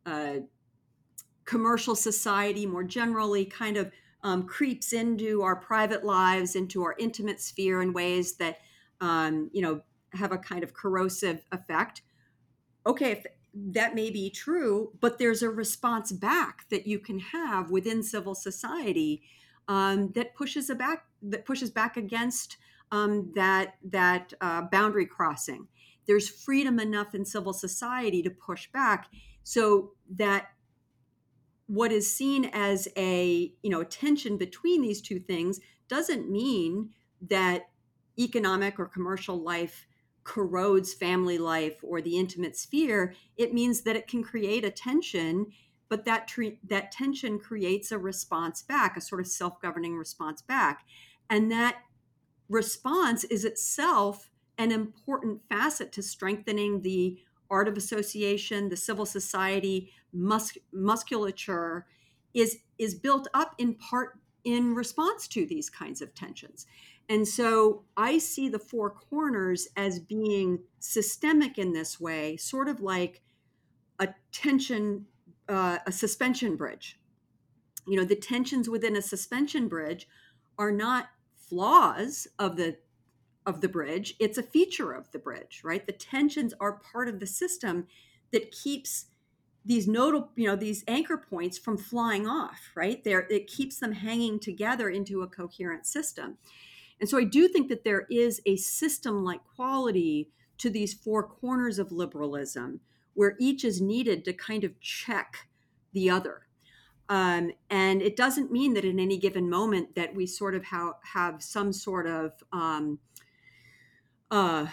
know, 0.05 0.11
uh, 0.11 0.39
commercial 1.45 1.95
society 1.95 2.65
more 2.67 2.83
generally 2.83 3.43
kind 3.43 3.75
of 3.75 3.91
um, 4.23 4.45
creeps 4.45 4.93
into 4.93 5.41
our 5.41 5.55
private 5.55 6.05
lives, 6.05 6.55
into 6.55 6.83
our 6.83 6.95
intimate 6.99 7.41
sphere 7.41 7.81
in 7.81 7.91
ways 7.91 8.35
that, 8.35 8.59
um, 9.01 9.49
you 9.51 9.61
know, 9.63 9.81
have 10.13 10.31
a 10.31 10.37
kind 10.37 10.63
of 10.63 10.73
corrosive 10.73 11.43
effect. 11.51 12.03
Okay, 12.85 13.23
that 13.53 13.95
may 13.95 14.11
be 14.11 14.29
true, 14.29 14.91
but 15.01 15.17
there's 15.17 15.41
a 15.41 15.49
response 15.49 16.11
back 16.11 16.69
that 16.69 16.85
you 16.85 16.99
can 16.99 17.19
have 17.19 17.71
within 17.71 18.03
civil 18.03 18.35
society 18.35 19.23
um, 19.67 20.11
that 20.11 20.35
pushes 20.35 20.69
back 20.77 21.05
that 21.21 21.45
pushes 21.45 21.71
back 21.71 21.97
against 21.97 22.57
um, 22.91 23.31
that 23.35 23.75
that 23.83 24.33
uh, 24.39 24.61
boundary 24.63 25.05
crossing. 25.05 25.67
There's 26.09 26.27
freedom 26.27 26.79
enough 26.79 27.13
in 27.13 27.23
civil 27.23 27.53
society 27.53 28.23
to 28.23 28.31
push 28.31 28.67
back, 28.71 29.09
so 29.43 29.91
that 30.09 30.47
what 31.67 31.91
is 31.91 32.11
seen 32.11 32.45
as 32.45 32.87
a 32.97 33.53
you 33.61 33.69
know 33.69 33.83
tension 33.83 34.35
between 34.35 34.81
these 34.81 35.01
two 35.03 35.19
things 35.19 35.59
doesn't 35.87 36.27
mean 36.27 36.89
that 37.21 37.69
economic 38.17 38.79
or 38.79 38.87
commercial 38.87 39.39
life 39.39 39.85
corrodes 40.23 40.95
family 40.95 41.37
life 41.37 41.77
or 41.83 42.01
the 42.01 42.17
intimate 42.17 42.57
sphere. 42.57 43.13
It 43.37 43.53
means 43.53 43.81
that 43.81 43.95
it 43.95 44.07
can 44.07 44.23
create 44.23 44.65
a 44.65 44.71
tension 44.71 45.51
but 45.89 46.05
that 46.05 46.27
tre- 46.27 46.59
that 46.63 46.91
tension 46.91 47.37
creates 47.37 47.91
a 47.91 47.99
response 47.99 48.63
back 48.63 48.97
a 48.97 49.01
sort 49.01 49.21
of 49.21 49.27
self-governing 49.27 49.95
response 49.95 50.41
back. 50.41 50.87
And 51.29 51.51
that 51.51 51.83
response 52.49 53.25
is 53.25 53.45
itself 53.45 54.28
an 54.59 54.71
important 54.71 55.41
facet 55.49 55.91
to 55.93 56.03
strengthening 56.03 56.81
the 56.81 57.17
art 57.49 57.67
of 57.67 57.77
association, 57.77 58.69
the 58.69 58.77
civil 58.77 59.05
society 59.05 59.91
mus- 60.13 60.57
musculature 60.71 61.87
is 62.33 62.59
is 62.77 62.93
built 62.93 63.27
up 63.33 63.55
in 63.57 63.73
part 63.73 64.19
in 64.43 64.75
response 64.75 65.27
to 65.27 65.45
these 65.45 65.69
kinds 65.69 66.01
of 66.01 66.13
tensions. 66.13 66.67
And 67.09 67.27
so 67.27 67.83
I 67.97 68.19
see 68.19 68.49
the 68.49 68.59
four 68.59 68.91
corners 68.91 69.67
as 69.75 69.99
being 69.99 70.59
systemic 70.79 71.57
in 71.57 71.73
this 71.73 71.99
way, 71.99 72.37
sort 72.37 72.69
of 72.69 72.79
like 72.81 73.21
a 73.97 74.09
tension, 74.31 75.07
uh, 75.49 75.79
a 75.87 75.91
suspension 75.91 76.55
bridge. 76.55 76.99
You 77.87 77.97
know, 77.97 78.05
the 78.05 78.15
tensions 78.15 78.69
within 78.69 78.95
a 78.95 79.01
suspension 79.01 79.67
bridge 79.67 80.07
are 80.57 80.71
not 80.71 81.09
flaws 81.33 82.27
of 82.37 82.55
the 82.55 82.77
of 83.49 83.61
the 83.61 83.67
bridge 83.67 84.15
it's 84.19 84.37
a 84.37 84.43
feature 84.43 84.93
of 84.93 85.11
the 85.11 85.19
bridge 85.19 85.61
right? 85.63 85.85
The 85.85 85.91
tensions 85.91 86.53
are 86.59 86.73
part 86.73 87.09
of 87.09 87.19
the 87.19 87.27
system 87.27 87.87
that 88.31 88.51
keeps 88.51 89.07
these 89.65 89.87
notable 89.87 90.29
you 90.35 90.47
know 90.47 90.55
these 90.55 90.83
anchor 90.87 91.17
points 91.17 91.57
from 91.57 91.77
flying 91.77 92.27
off 92.27 92.71
right? 92.75 93.03
There 93.03 93.27
it 93.29 93.47
keeps 93.47 93.79
them 93.79 93.93
hanging 93.93 94.39
together 94.39 94.89
into 94.89 95.21
a 95.21 95.27
coherent 95.27 95.85
system. 95.85 96.37
And 96.99 97.09
so 97.09 97.17
i 97.17 97.23
do 97.23 97.47
think 97.47 97.69
that 97.69 97.83
there 97.83 98.05
is 98.09 98.41
a 98.45 98.55
system 98.57 99.23
like 99.23 99.41
quality 99.55 100.29
to 100.59 100.69
these 100.69 100.93
four 100.93 101.23
corners 101.23 101.79
of 101.79 101.91
liberalism 101.91 102.81
where 103.13 103.35
each 103.39 103.65
is 103.65 103.81
needed 103.81 104.23
to 104.25 104.33
kind 104.33 104.63
of 104.63 104.79
check 104.79 105.47
the 105.93 106.09
other. 106.09 106.43
Um, 107.09 107.51
and 107.69 108.01
it 108.01 108.15
doesn't 108.15 108.51
mean 108.51 108.75
that 108.75 108.85
in 108.85 108.99
any 108.99 109.17
given 109.17 109.49
moment 109.49 109.95
that 109.95 110.13
we 110.13 110.27
sort 110.27 110.53
of 110.53 110.65
ha- 110.65 110.97
have 111.13 111.41
some 111.41 111.73
sort 111.73 112.05
of 112.05 112.33
um, 112.53 112.99
uh, 114.31 114.67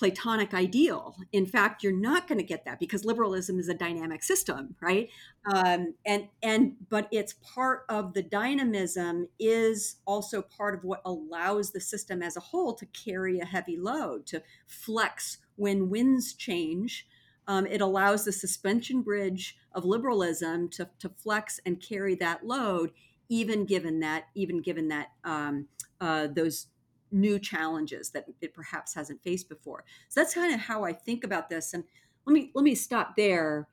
Platonic 0.00 0.54
ideal. 0.54 1.14
In 1.30 1.44
fact, 1.44 1.82
you're 1.82 1.92
not 1.92 2.26
going 2.26 2.38
to 2.38 2.44
get 2.44 2.64
that 2.64 2.80
because 2.80 3.04
liberalism 3.04 3.58
is 3.58 3.68
a 3.68 3.74
dynamic 3.74 4.22
system, 4.22 4.74
right? 4.80 5.10
Um, 5.52 5.94
and 6.06 6.28
and 6.42 6.76
but 6.88 7.06
it's 7.12 7.34
part 7.34 7.84
of 7.90 8.14
the 8.14 8.22
dynamism 8.22 9.28
is 9.38 9.96
also 10.06 10.40
part 10.40 10.74
of 10.74 10.84
what 10.84 11.02
allows 11.04 11.72
the 11.72 11.82
system 11.82 12.22
as 12.22 12.36
a 12.38 12.40
whole 12.40 12.72
to 12.74 12.86
carry 12.86 13.40
a 13.40 13.44
heavy 13.44 13.76
load, 13.76 14.24
to 14.28 14.42
flex 14.66 15.36
when 15.56 15.90
winds 15.90 16.32
change. 16.32 17.06
Um, 17.46 17.66
it 17.66 17.82
allows 17.82 18.24
the 18.24 18.32
suspension 18.32 19.02
bridge 19.02 19.58
of 19.72 19.84
liberalism 19.84 20.70
to, 20.70 20.88
to 21.00 21.10
flex 21.10 21.60
and 21.66 21.78
carry 21.78 22.14
that 22.14 22.46
load, 22.46 22.92
even 23.28 23.66
given 23.66 24.00
that 24.00 24.28
even 24.34 24.62
given 24.62 24.88
that 24.88 25.08
um, 25.24 25.66
uh, 26.00 26.28
those 26.28 26.68
new 27.12 27.38
challenges 27.38 28.10
that 28.10 28.26
it 28.40 28.54
perhaps 28.54 28.94
hasn't 28.94 29.22
faced 29.22 29.48
before. 29.48 29.84
So 30.08 30.20
that's 30.20 30.34
kind 30.34 30.54
of 30.54 30.60
how 30.60 30.84
I 30.84 30.92
think 30.92 31.24
about 31.24 31.48
this. 31.48 31.74
And 31.74 31.84
let 32.26 32.34
me 32.34 32.50
let 32.54 32.62
me 32.62 32.74
stop 32.74 33.16
there. 33.16 33.68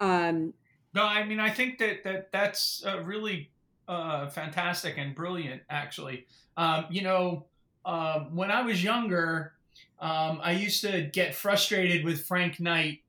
Um, 0.00 0.54
no, 0.94 1.04
I 1.04 1.24
mean 1.24 1.40
I 1.40 1.50
think 1.50 1.78
that 1.78 2.04
that 2.04 2.32
that's 2.32 2.84
uh, 2.86 3.02
really 3.02 3.50
uh, 3.86 4.28
fantastic 4.28 4.96
and 4.98 5.14
brilliant. 5.14 5.62
Actually, 5.70 6.26
um, 6.56 6.86
you 6.90 7.02
know, 7.02 7.46
uh, 7.84 8.20
when 8.20 8.50
I 8.50 8.62
was 8.62 8.82
younger, 8.82 9.54
um, 10.00 10.40
I 10.42 10.52
used 10.52 10.82
to 10.82 11.02
get 11.02 11.34
frustrated 11.34 12.04
with 12.04 12.24
Frank 12.26 12.60
Knight, 12.60 13.00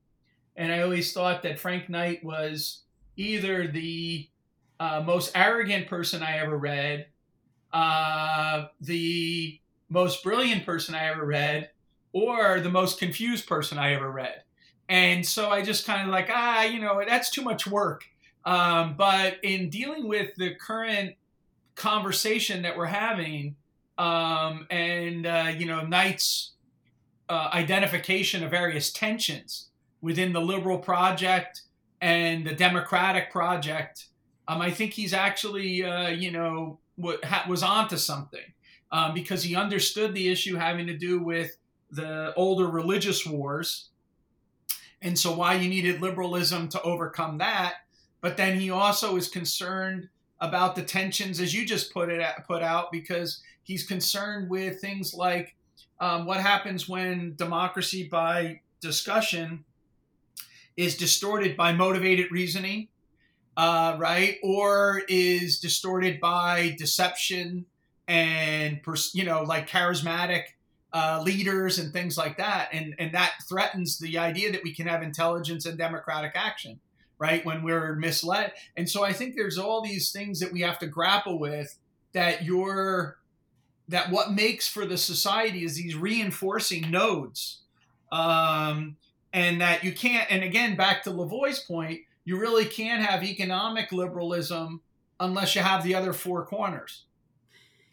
and 0.55 0.71
I 0.71 0.81
always 0.81 1.13
thought 1.13 1.43
that 1.43 1.59
Frank 1.59 1.89
Knight 1.89 2.23
was 2.23 2.83
either 3.15 3.67
the 3.67 4.29
uh, 4.79 5.03
most 5.05 5.31
arrogant 5.35 5.87
person 5.87 6.23
I 6.23 6.37
ever 6.37 6.57
read, 6.57 7.07
uh, 7.73 8.67
the 8.79 9.59
most 9.89 10.23
brilliant 10.23 10.65
person 10.65 10.95
I 10.95 11.09
ever 11.09 11.25
read 11.25 11.69
or 12.13 12.59
the 12.59 12.69
most 12.69 12.99
confused 12.99 13.47
person 13.47 13.77
I 13.77 13.93
ever 13.93 14.09
read. 14.09 14.43
And 14.87 15.25
so 15.25 15.49
I 15.49 15.61
just 15.61 15.85
kind 15.85 16.03
of 16.03 16.09
like, 16.09 16.29
ah, 16.31 16.63
you 16.63 16.79
know, 16.79 17.01
that's 17.07 17.29
too 17.29 17.43
much 17.43 17.67
work. 17.67 18.05
Um, 18.45 18.95
but 18.97 19.37
in 19.43 19.69
dealing 19.69 20.07
with 20.07 20.35
the 20.35 20.55
current 20.55 21.15
conversation 21.75 22.63
that 22.63 22.77
we're 22.77 22.85
having, 22.85 23.55
um, 23.97 24.65
and, 24.71 25.25
uh, 25.25 25.51
you 25.55 25.65
know, 25.65 25.85
Knight's 25.85 26.53
uh, 27.27 27.49
identification 27.53 28.43
of 28.43 28.49
various 28.49 28.91
tensions 28.91 29.67
within 30.01 30.33
the 30.33 30.41
liberal 30.41 30.79
project 30.79 31.61
and 32.01 32.47
the 32.47 32.55
democratic 32.55 33.31
project, 33.31 34.07
um, 34.47 34.61
I 34.61 34.71
think 34.71 34.93
he's 34.93 35.13
actually, 35.13 35.83
uh, 35.83 36.07
you 36.07 36.31
know, 36.31 36.79
what 36.95 37.23
ha- 37.23 37.45
was 37.47 37.61
onto 37.61 37.97
something 37.97 38.53
um, 38.91 39.13
because 39.13 39.43
he 39.43 39.55
understood 39.55 40.13
the 40.13 40.29
issue 40.29 40.55
having 40.55 40.87
to 40.87 40.97
do 40.97 41.21
with 41.21 41.57
the 41.91 42.33
older 42.35 42.67
religious 42.67 43.25
wars. 43.25 43.89
And 45.01 45.17
so, 45.17 45.33
why 45.33 45.55
you 45.55 45.69
needed 45.69 46.01
liberalism 46.01 46.67
to 46.69 46.81
overcome 46.81 47.37
that. 47.37 47.75
But 48.21 48.35
then 48.35 48.59
he 48.59 48.69
also 48.69 49.15
is 49.15 49.29
concerned 49.29 50.09
about 50.41 50.75
the 50.75 50.83
tensions, 50.83 51.39
as 51.39 51.53
you 51.53 51.65
just 51.65 51.93
put 51.93 52.09
it 52.09 52.25
put 52.47 52.61
out, 52.61 52.91
because 52.91 53.41
he's 53.63 53.85
concerned 53.85 54.49
with 54.49 54.81
things 54.81 55.13
like 55.13 55.55
um, 55.99 56.25
what 56.25 56.39
happens 56.39 56.87
when 56.87 57.35
democracy 57.35 58.07
by 58.07 58.61
discussion 58.81 59.63
is 60.77 60.95
distorted 60.95 61.57
by 61.57 61.73
motivated 61.73 62.31
reasoning, 62.31 62.87
uh, 63.57 63.95
right, 63.99 64.37
or 64.41 65.01
is 65.09 65.59
distorted 65.59 66.19
by 66.19 66.75
deception 66.77 67.65
and 68.09 68.81
you 69.13 69.23
know 69.23 69.43
like 69.43 69.69
charismatic 69.69 70.43
uh, 70.91 71.21
leaders 71.23 71.77
and 71.77 71.93
things 71.93 72.17
like 72.17 72.37
that. 72.37 72.69
And 72.73 72.95
and 72.99 73.13
that 73.13 73.35
threatens 73.47 73.99
the 73.99 74.17
idea 74.17 74.51
that 74.51 74.63
we 74.63 74.73
can 74.73 74.87
have 74.87 75.03
intelligence 75.03 75.65
and 75.65 75.77
democratic 75.77 76.31
action 76.35 76.79
right 77.19 77.45
when 77.45 77.63
we're 77.63 77.95
misled. 77.95 78.53
And 78.75 78.89
so 78.89 79.03
i 79.03 79.13
think 79.13 79.35
there's 79.35 79.57
all 79.57 79.81
these 79.81 80.11
things 80.11 80.39
that 80.39 80.51
we 80.51 80.61
have 80.61 80.79
to 80.79 80.87
grapple 80.87 81.39
with 81.39 81.77
that 82.13 82.43
you're 82.43 83.17
that 83.87 84.11
what 84.11 84.31
makes 84.31 84.67
for 84.67 84.85
the 84.85 84.97
society 84.97 85.63
is 85.63 85.75
these 85.75 85.95
reinforcing 85.95 86.89
nodes 86.91 87.61
um, 88.11 88.97
and 89.33 89.61
that 89.61 89.83
you 89.83 89.91
can't 89.91 90.31
and 90.31 90.43
again 90.43 90.75
back 90.75 91.03
to 91.03 91.11
lavoie's 91.11 91.59
point 91.59 92.01
you 92.25 92.39
really 92.39 92.65
can't 92.65 93.03
have 93.03 93.23
economic 93.23 93.91
liberalism 93.91 94.81
unless 95.19 95.55
you 95.55 95.61
have 95.61 95.83
the 95.83 95.93
other 95.93 96.13
four 96.13 96.45
corners 96.45 97.05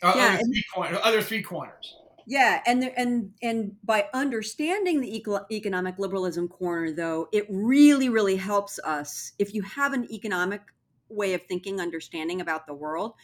uh, 0.02 0.12
yeah, 0.16 0.34
other, 0.34 0.44
three 0.44 0.64
corners, 0.74 0.98
other 1.02 1.22
three 1.22 1.42
corners. 1.42 1.94
Yeah, 2.26 2.60
and 2.66 2.84
and 2.96 3.32
and 3.42 3.76
by 3.84 4.06
understanding 4.12 5.00
the 5.00 5.16
eco- 5.16 5.46
economic 5.50 5.98
liberalism 5.98 6.48
corner, 6.48 6.92
though, 6.92 7.28
it 7.32 7.46
really 7.48 8.08
really 8.08 8.36
helps 8.36 8.78
us 8.80 9.32
if 9.38 9.54
you 9.54 9.62
have 9.62 9.92
an 9.92 10.10
economic 10.12 10.62
way 11.08 11.34
of 11.34 11.42
thinking, 11.46 11.80
understanding 11.80 12.40
about 12.40 12.66
the 12.66 12.74
world. 12.74 13.14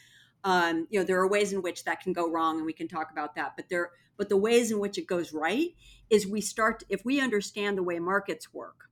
Um, 0.44 0.86
you 0.90 0.98
know, 0.98 1.04
there 1.04 1.20
are 1.20 1.28
ways 1.28 1.52
in 1.52 1.62
which 1.62 1.84
that 1.84 2.00
can 2.00 2.12
go 2.12 2.30
wrong, 2.30 2.56
and 2.56 2.66
we 2.66 2.72
can 2.72 2.88
talk 2.88 3.10
about 3.10 3.34
that. 3.34 3.52
But 3.56 3.68
there, 3.68 3.90
but 4.16 4.28
the 4.28 4.36
ways 4.36 4.70
in 4.70 4.78
which 4.78 4.98
it 4.98 5.06
goes 5.06 5.32
right 5.32 5.74
is 6.10 6.26
we 6.26 6.40
start 6.40 6.84
if 6.88 7.04
we 7.04 7.20
understand 7.20 7.78
the 7.78 7.82
way 7.82 7.98
markets 7.98 8.52
work. 8.54 8.88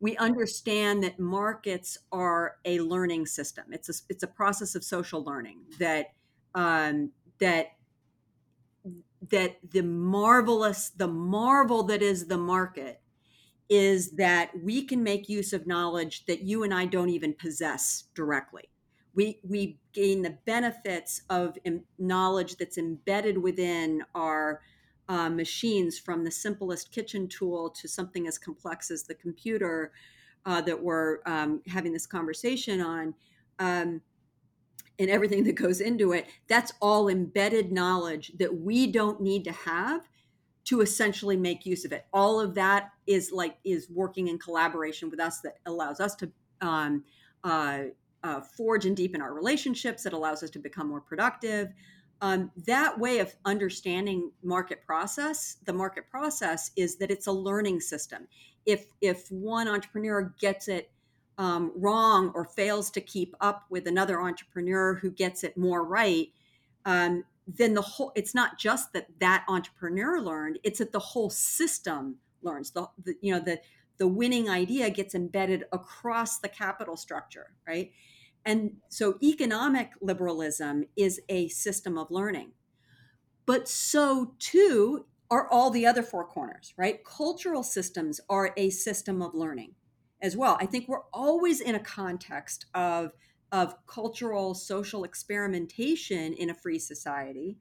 We 0.00 0.16
understand 0.16 1.02
that 1.02 1.18
markets 1.18 1.98
are 2.12 2.56
a 2.64 2.80
learning 2.80 3.26
system. 3.26 3.64
It's 3.72 3.88
a 3.88 3.94
it's 4.08 4.22
a 4.22 4.28
process 4.28 4.74
of 4.74 4.84
social 4.84 5.24
learning 5.24 5.62
that 5.78 6.08
um, 6.54 7.12
that 7.38 7.72
that 9.30 9.58
the 9.68 9.82
marvelous 9.82 10.90
the 10.90 11.08
marvel 11.08 11.82
that 11.82 12.02
is 12.02 12.26
the 12.28 12.38
market 12.38 13.00
is 13.68 14.12
that 14.12 14.50
we 14.62 14.84
can 14.84 15.02
make 15.02 15.28
use 15.28 15.52
of 15.52 15.66
knowledge 15.66 16.24
that 16.26 16.42
you 16.42 16.62
and 16.62 16.72
I 16.72 16.86
don't 16.86 17.10
even 17.10 17.34
possess 17.34 18.04
directly. 18.14 18.70
We, 19.14 19.40
we 19.42 19.78
gain 19.92 20.22
the 20.22 20.38
benefits 20.46 21.22
of 21.28 21.58
knowledge 21.98 22.56
that's 22.56 22.78
embedded 22.78 23.36
within 23.36 24.04
our 24.14 24.62
uh, 25.08 25.28
machines 25.28 25.98
from 25.98 26.24
the 26.24 26.30
simplest 26.30 26.92
kitchen 26.92 27.28
tool 27.28 27.70
to 27.70 27.88
something 27.88 28.26
as 28.26 28.38
complex 28.38 28.90
as 28.90 29.02
the 29.02 29.14
computer 29.14 29.92
uh, 30.46 30.60
that 30.62 30.82
we're 30.82 31.18
um, 31.26 31.62
having 31.66 31.92
this 31.92 32.06
conversation 32.06 32.80
on 32.80 33.14
um, 33.58 34.00
and 34.98 35.10
everything 35.10 35.44
that 35.44 35.54
goes 35.54 35.80
into 35.80 36.12
it 36.12 36.26
that's 36.48 36.72
all 36.80 37.08
embedded 37.08 37.72
knowledge 37.72 38.32
that 38.38 38.54
we 38.60 38.86
don't 38.86 39.20
need 39.20 39.44
to 39.44 39.52
have 39.52 40.08
to 40.68 40.82
essentially 40.82 41.34
make 41.34 41.64
use 41.64 41.86
of 41.86 41.92
it. 41.92 42.04
All 42.12 42.38
of 42.38 42.54
that 42.56 42.90
is 43.06 43.32
like 43.32 43.56
is 43.64 43.88
working 43.88 44.28
in 44.28 44.38
collaboration 44.38 45.08
with 45.08 45.18
us 45.18 45.40
that 45.40 45.56
allows 45.64 45.98
us 45.98 46.14
to 46.16 46.30
um, 46.60 47.04
uh, 47.42 47.84
uh, 48.22 48.42
forge 48.42 48.84
and 48.84 48.94
deepen 48.94 49.22
our 49.22 49.32
relationships 49.32 50.02
that 50.02 50.12
allows 50.12 50.42
us 50.42 50.50
to 50.50 50.58
become 50.58 50.86
more 50.86 51.00
productive. 51.00 51.72
Um, 52.20 52.50
that 52.66 52.98
way 52.98 53.20
of 53.20 53.34
understanding 53.46 54.30
market 54.42 54.84
process 54.84 55.56
the 55.64 55.72
market 55.72 56.10
process 56.10 56.70
is 56.76 56.96
that 56.96 57.10
it's 57.10 57.28
a 57.28 57.32
learning 57.32 57.80
system. 57.80 58.28
If 58.66 58.88
if 59.00 59.26
one 59.30 59.68
entrepreneur 59.68 60.34
gets 60.38 60.68
it 60.68 60.90
um, 61.38 61.72
wrong 61.76 62.30
or 62.34 62.44
fails 62.44 62.90
to 62.90 63.00
keep 63.00 63.34
up 63.40 63.64
with 63.70 63.86
another 63.86 64.20
entrepreneur 64.20 64.94
who 64.94 65.10
gets 65.10 65.44
it 65.44 65.56
more 65.56 65.84
right 65.84 66.28
um, 66.84 67.24
then 67.46 67.74
the 67.74 67.82
whole 67.82 68.12
it's 68.14 68.34
not 68.34 68.58
just 68.58 68.92
that 68.92 69.06
that 69.20 69.44
entrepreneur 69.48 70.20
learned 70.20 70.58
it's 70.62 70.78
that 70.78 70.92
the 70.92 70.98
whole 70.98 71.30
system 71.30 72.16
learns 72.42 72.72
the, 72.72 72.86
the 73.04 73.14
you 73.20 73.32
know 73.32 73.40
the 73.40 73.60
the 73.98 74.08
winning 74.08 74.48
idea 74.48 74.90
gets 74.90 75.14
embedded 75.14 75.64
across 75.72 76.38
the 76.38 76.48
capital 76.48 76.96
structure 76.96 77.54
right 77.66 77.90
and 78.48 78.76
so 78.88 79.18
economic 79.22 79.90
liberalism 80.00 80.84
is 80.96 81.20
a 81.28 81.48
system 81.48 81.98
of 81.98 82.10
learning. 82.10 82.52
But 83.44 83.68
so 83.68 84.34
too 84.38 85.06
are 85.30 85.46
all 85.50 85.70
the 85.70 85.86
other 85.86 86.02
four 86.02 86.24
corners, 86.24 86.72
right? 86.78 87.04
Cultural 87.04 87.62
systems 87.62 88.20
are 88.30 88.54
a 88.56 88.70
system 88.70 89.20
of 89.20 89.34
learning 89.34 89.74
as 90.20 90.36
well. 90.36 90.56
I 90.60 90.66
think 90.66 90.88
we're 90.88 91.04
always 91.12 91.60
in 91.60 91.74
a 91.74 91.80
context 91.80 92.66
of 92.74 93.12
of 93.50 93.74
cultural 93.86 94.54
social 94.54 95.04
experimentation 95.04 96.34
in 96.34 96.50
a 96.50 96.54
free 96.54 96.78
society 96.78 97.56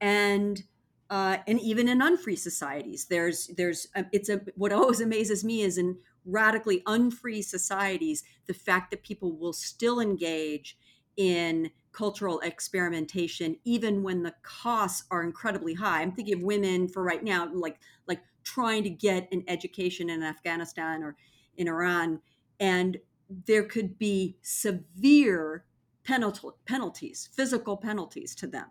and 0.00 0.64
uh, 1.08 1.38
and 1.46 1.60
even 1.60 1.88
in 1.88 2.02
unfree 2.02 2.36
societies 2.36 3.06
there's 3.06 3.48
there's 3.56 3.86
a, 3.94 4.04
it's 4.12 4.28
a 4.28 4.40
what 4.56 4.72
always 4.72 5.00
amazes 5.00 5.44
me 5.44 5.62
is 5.62 5.78
in 5.78 5.98
radically 6.24 6.82
unfree 6.86 7.42
societies, 7.42 8.22
the 8.46 8.54
fact 8.54 8.90
that 8.90 9.02
people 9.02 9.36
will 9.36 9.52
still 9.52 10.00
engage 10.00 10.76
in 11.16 11.70
cultural 11.92 12.38
experimentation 12.40 13.56
even 13.64 14.02
when 14.02 14.22
the 14.22 14.34
costs 14.42 15.04
are 15.10 15.22
incredibly 15.22 15.74
high. 15.74 16.02
I'm 16.02 16.12
thinking 16.12 16.34
of 16.34 16.42
women 16.42 16.88
for 16.88 17.02
right 17.02 17.22
now, 17.22 17.48
like 17.52 17.78
like 18.06 18.20
trying 18.44 18.84
to 18.84 18.90
get 18.90 19.28
an 19.32 19.44
education 19.48 20.08
in 20.08 20.22
Afghanistan 20.22 21.02
or 21.02 21.16
in 21.60 21.68
Iran, 21.68 22.20
and 22.58 22.98
there 23.46 23.62
could 23.62 23.98
be 23.98 24.38
severe 24.42 25.64
penalty, 26.04 26.48
penalties, 26.66 27.28
physical 27.32 27.76
penalties 27.76 28.34
to 28.36 28.46
them, 28.46 28.68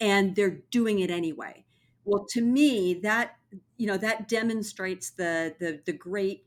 and 0.00 0.36
they're 0.36 0.60
doing 0.70 0.98
it 0.98 1.10
anyway. 1.10 1.64
Well, 2.04 2.26
to 2.30 2.42
me, 2.42 2.94
that 3.02 3.36
you 3.76 3.86
know 3.86 3.96
that 3.96 4.28
demonstrates 4.28 5.10
the 5.10 5.54
the 5.58 5.80
the 5.86 5.92
great 5.92 6.44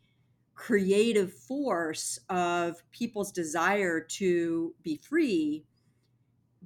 creative 0.53 1.33
force 1.33 2.19
of 2.29 2.83
people's 2.91 3.31
desire 3.31 3.99
to 3.99 4.75
be 4.83 4.97
free 4.97 5.65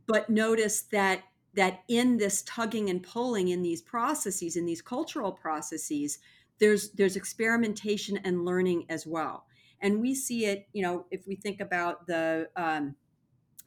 but 0.08 0.30
notice 0.30 0.82
that 0.82 1.24
that 1.54 1.84
in 1.88 2.18
this 2.18 2.42
tugging 2.44 2.90
and 2.90 3.02
pulling 3.02 3.48
in 3.48 3.62
these 3.62 3.82
processes 3.82 4.56
in 4.56 4.66
these 4.66 4.82
cultural 4.82 5.32
processes 5.32 6.20
there's 6.60 6.92
there's 6.92 7.16
experimentation 7.16 8.18
and 8.24 8.46
learning 8.46 8.86
as 8.90 9.06
well 9.06 9.46
and 9.82 10.02
we 10.02 10.14
see 10.14 10.46
it 10.46 10.68
you 10.74 10.82
know 10.82 11.06
if 11.12 11.28
we 11.28 11.36
think 11.36 11.60
about 11.60 12.08
the 12.08 12.48
um, 12.56 12.96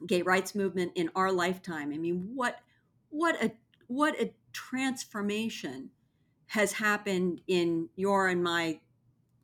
gay 0.07 0.21
rights 0.21 0.55
movement 0.55 0.91
in 0.95 1.09
our 1.15 1.31
lifetime 1.31 1.91
i 1.93 1.97
mean 1.97 2.29
what 2.33 2.57
what 3.09 3.41
a 3.43 3.51
what 3.87 4.19
a 4.19 4.33
transformation 4.53 5.89
has 6.47 6.73
happened 6.73 7.41
in 7.47 7.87
your 7.95 8.27
and 8.27 8.43
my 8.43 8.79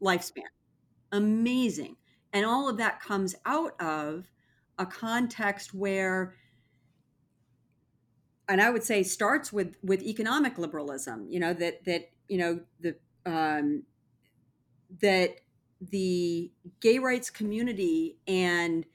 lifespan 0.02 0.44
amazing. 1.16 1.96
And 2.34 2.46
all 2.46 2.70
of 2.70 2.78
that 2.78 3.00
comes 3.00 3.36
out 3.46 3.80
of 3.82 4.26
a 4.78 4.86
context 4.86 5.74
where 5.74 6.36
and 8.48 8.62
I 8.62 8.70
would 8.70 8.84
say 8.84 9.02
starts 9.02 9.52
with 9.52 9.76
with 9.82 10.04
economic 10.04 10.60
liberalism, 10.60 11.28
you 11.30 11.40
know, 11.40 11.54
that 11.54 11.84
that, 11.86 12.12
you 12.28 12.38
know, 12.38 12.60
the 12.80 12.96
um 13.26 13.84
that 15.02 15.42
the 15.82 16.52
gay 16.80 17.00
rights 17.00 17.30
community 17.30 18.18
and 18.28 18.86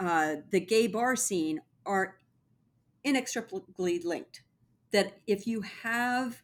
uh, 0.00 0.36
the 0.50 0.60
gay 0.60 0.86
bar 0.86 1.16
scene 1.16 1.60
are 1.86 2.16
inextricably 3.04 4.00
linked. 4.00 4.42
That 4.92 5.18
if 5.26 5.46
you 5.46 5.62
have 5.62 6.42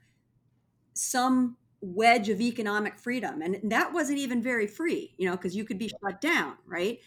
some 0.95 1.57
wedge 1.81 2.29
of 2.29 2.41
economic 2.41 2.99
freedom 2.99 3.43
and 3.43 3.59
that 3.71 3.93
wasn't 3.93 4.19
even 4.19 4.43
very 4.43 4.67
free 4.67 5.15
you 5.19 5.27
know 5.29 5.37
because 5.37 5.55
you 5.55 5.65
could 5.65 5.79
be 5.79 5.89
shut 5.89 6.21
down 6.21 6.55
right 6.67 6.99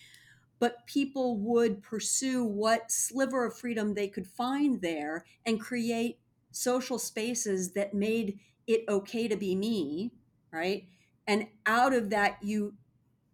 but 0.60 0.86
people 0.88 1.38
would 1.38 1.82
pursue 1.84 2.44
what 2.44 2.92
sliver 2.92 3.46
of 3.46 3.58
freedom 3.58 3.94
they 3.94 4.08
could 4.08 4.28
find 4.28 4.82
there 4.82 5.26
and 5.46 5.60
create 5.62 6.20
social 6.52 7.00
spaces 7.00 7.74
that 7.74 7.94
made 7.94 8.40
it 8.68 8.84
okay 8.90 9.28
to 9.28 9.36
be 9.36 9.56
me 9.56 10.12
right? 10.52 10.88
And 11.28 11.48
out 11.66 11.94
of 11.94 12.10
that 12.10 12.38
you 12.42 12.74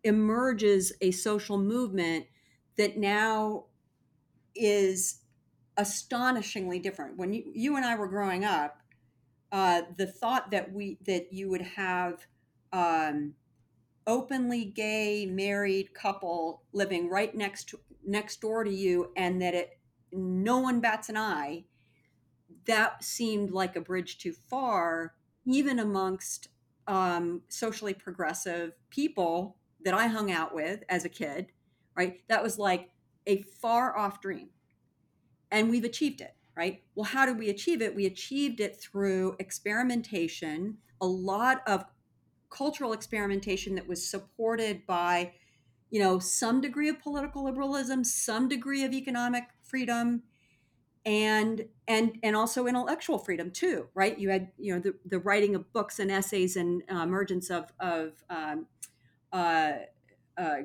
emerges 0.03 0.91
a 1.01 1.11
social 1.11 1.57
movement 1.57 2.25
that 2.77 2.97
now 2.97 3.65
is 4.55 5.21
astonishingly 5.77 6.79
different. 6.79 7.17
When 7.17 7.33
you, 7.33 7.43
you 7.53 7.75
and 7.75 7.85
i 7.85 7.95
were 7.95 8.07
growing 8.07 8.43
up 8.43 8.77
uh, 9.51 9.83
the 9.97 10.07
thought 10.07 10.51
that 10.51 10.73
we 10.73 10.97
that 11.05 11.31
you 11.31 11.49
would 11.49 11.61
have 11.61 12.25
um, 12.71 13.33
openly 14.07 14.65
gay 14.65 15.25
married 15.25 15.93
couple 15.93 16.63
living 16.73 17.09
right 17.09 17.33
next 17.35 17.69
to, 17.69 17.79
next 18.05 18.41
door 18.41 18.63
to 18.63 18.71
you 18.71 19.11
and 19.15 19.41
that 19.41 19.53
it 19.53 19.79
no 20.11 20.59
one 20.59 20.79
bats 20.79 21.09
an 21.09 21.17
eye 21.17 21.63
that 22.65 23.03
seemed 23.03 23.51
like 23.51 23.75
a 23.75 23.81
bridge 23.81 24.17
too 24.17 24.33
far 24.49 25.13
even 25.45 25.79
amongst 25.79 26.49
um, 26.87 27.41
socially 27.47 27.93
progressive 27.93 28.73
people 28.89 29.57
that 29.83 29.93
i 29.93 30.07
hung 30.07 30.31
out 30.31 30.53
with 30.53 30.83
as 30.89 31.05
a 31.05 31.09
kid 31.09 31.47
right 31.95 32.21
that 32.27 32.43
was 32.43 32.57
like 32.57 32.89
a 33.27 33.41
far 33.41 33.97
off 33.97 34.21
dream 34.21 34.49
and 35.51 35.69
we've 35.69 35.85
achieved 35.85 36.21
it 36.21 36.35
right? 36.55 36.83
Well, 36.95 37.05
how 37.05 37.25
did 37.25 37.37
we 37.37 37.49
achieve 37.49 37.81
it? 37.81 37.95
We 37.95 38.05
achieved 38.05 38.59
it 38.59 38.79
through 38.79 39.35
experimentation, 39.39 40.77
a 41.01 41.07
lot 41.07 41.61
of 41.67 41.85
cultural 42.49 42.93
experimentation 42.93 43.75
that 43.75 43.87
was 43.87 44.07
supported 44.07 44.85
by, 44.85 45.33
you 45.89 45.99
know, 45.99 46.19
some 46.19 46.61
degree 46.61 46.89
of 46.89 46.99
political 46.99 47.43
liberalism, 47.43 48.03
some 48.03 48.47
degree 48.47 48.83
of 48.83 48.93
economic 48.93 49.45
freedom, 49.63 50.23
and 51.05 51.65
and 51.87 52.17
and 52.23 52.35
also 52.35 52.65
intellectual 52.67 53.17
freedom 53.17 53.51
too, 53.51 53.87
right? 53.93 54.17
You 54.17 54.29
had 54.29 54.51
you 54.57 54.73
know 54.73 54.79
the, 54.79 54.95
the 55.05 55.19
writing 55.19 55.55
of 55.55 55.71
books 55.73 55.99
and 55.99 56.11
essays 56.11 56.55
and 56.55 56.81
uh, 56.91 56.97
emergence 56.97 57.49
of 57.49 57.71
of 57.79 58.13
um, 58.29 58.67
uh, 59.31 59.73
uh, 60.37 60.57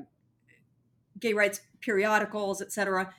gay 1.18 1.32
rights 1.32 1.60
periodicals, 1.80 2.62
etc 2.62 3.12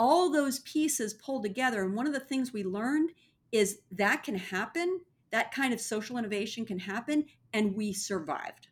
all 0.00 0.30
those 0.30 0.60
pieces 0.60 1.12
pulled 1.12 1.42
together. 1.42 1.82
And 1.84 1.94
one 1.94 2.06
of 2.06 2.14
the 2.14 2.20
things 2.20 2.54
we 2.54 2.64
learned 2.64 3.10
is 3.52 3.80
that 3.92 4.22
can 4.22 4.34
happen, 4.34 5.02
that 5.30 5.52
kind 5.52 5.74
of 5.74 5.80
social 5.80 6.16
innovation 6.16 6.64
can 6.64 6.78
happen, 6.78 7.26
and 7.52 7.76
we 7.76 7.92
survived. 7.92 8.68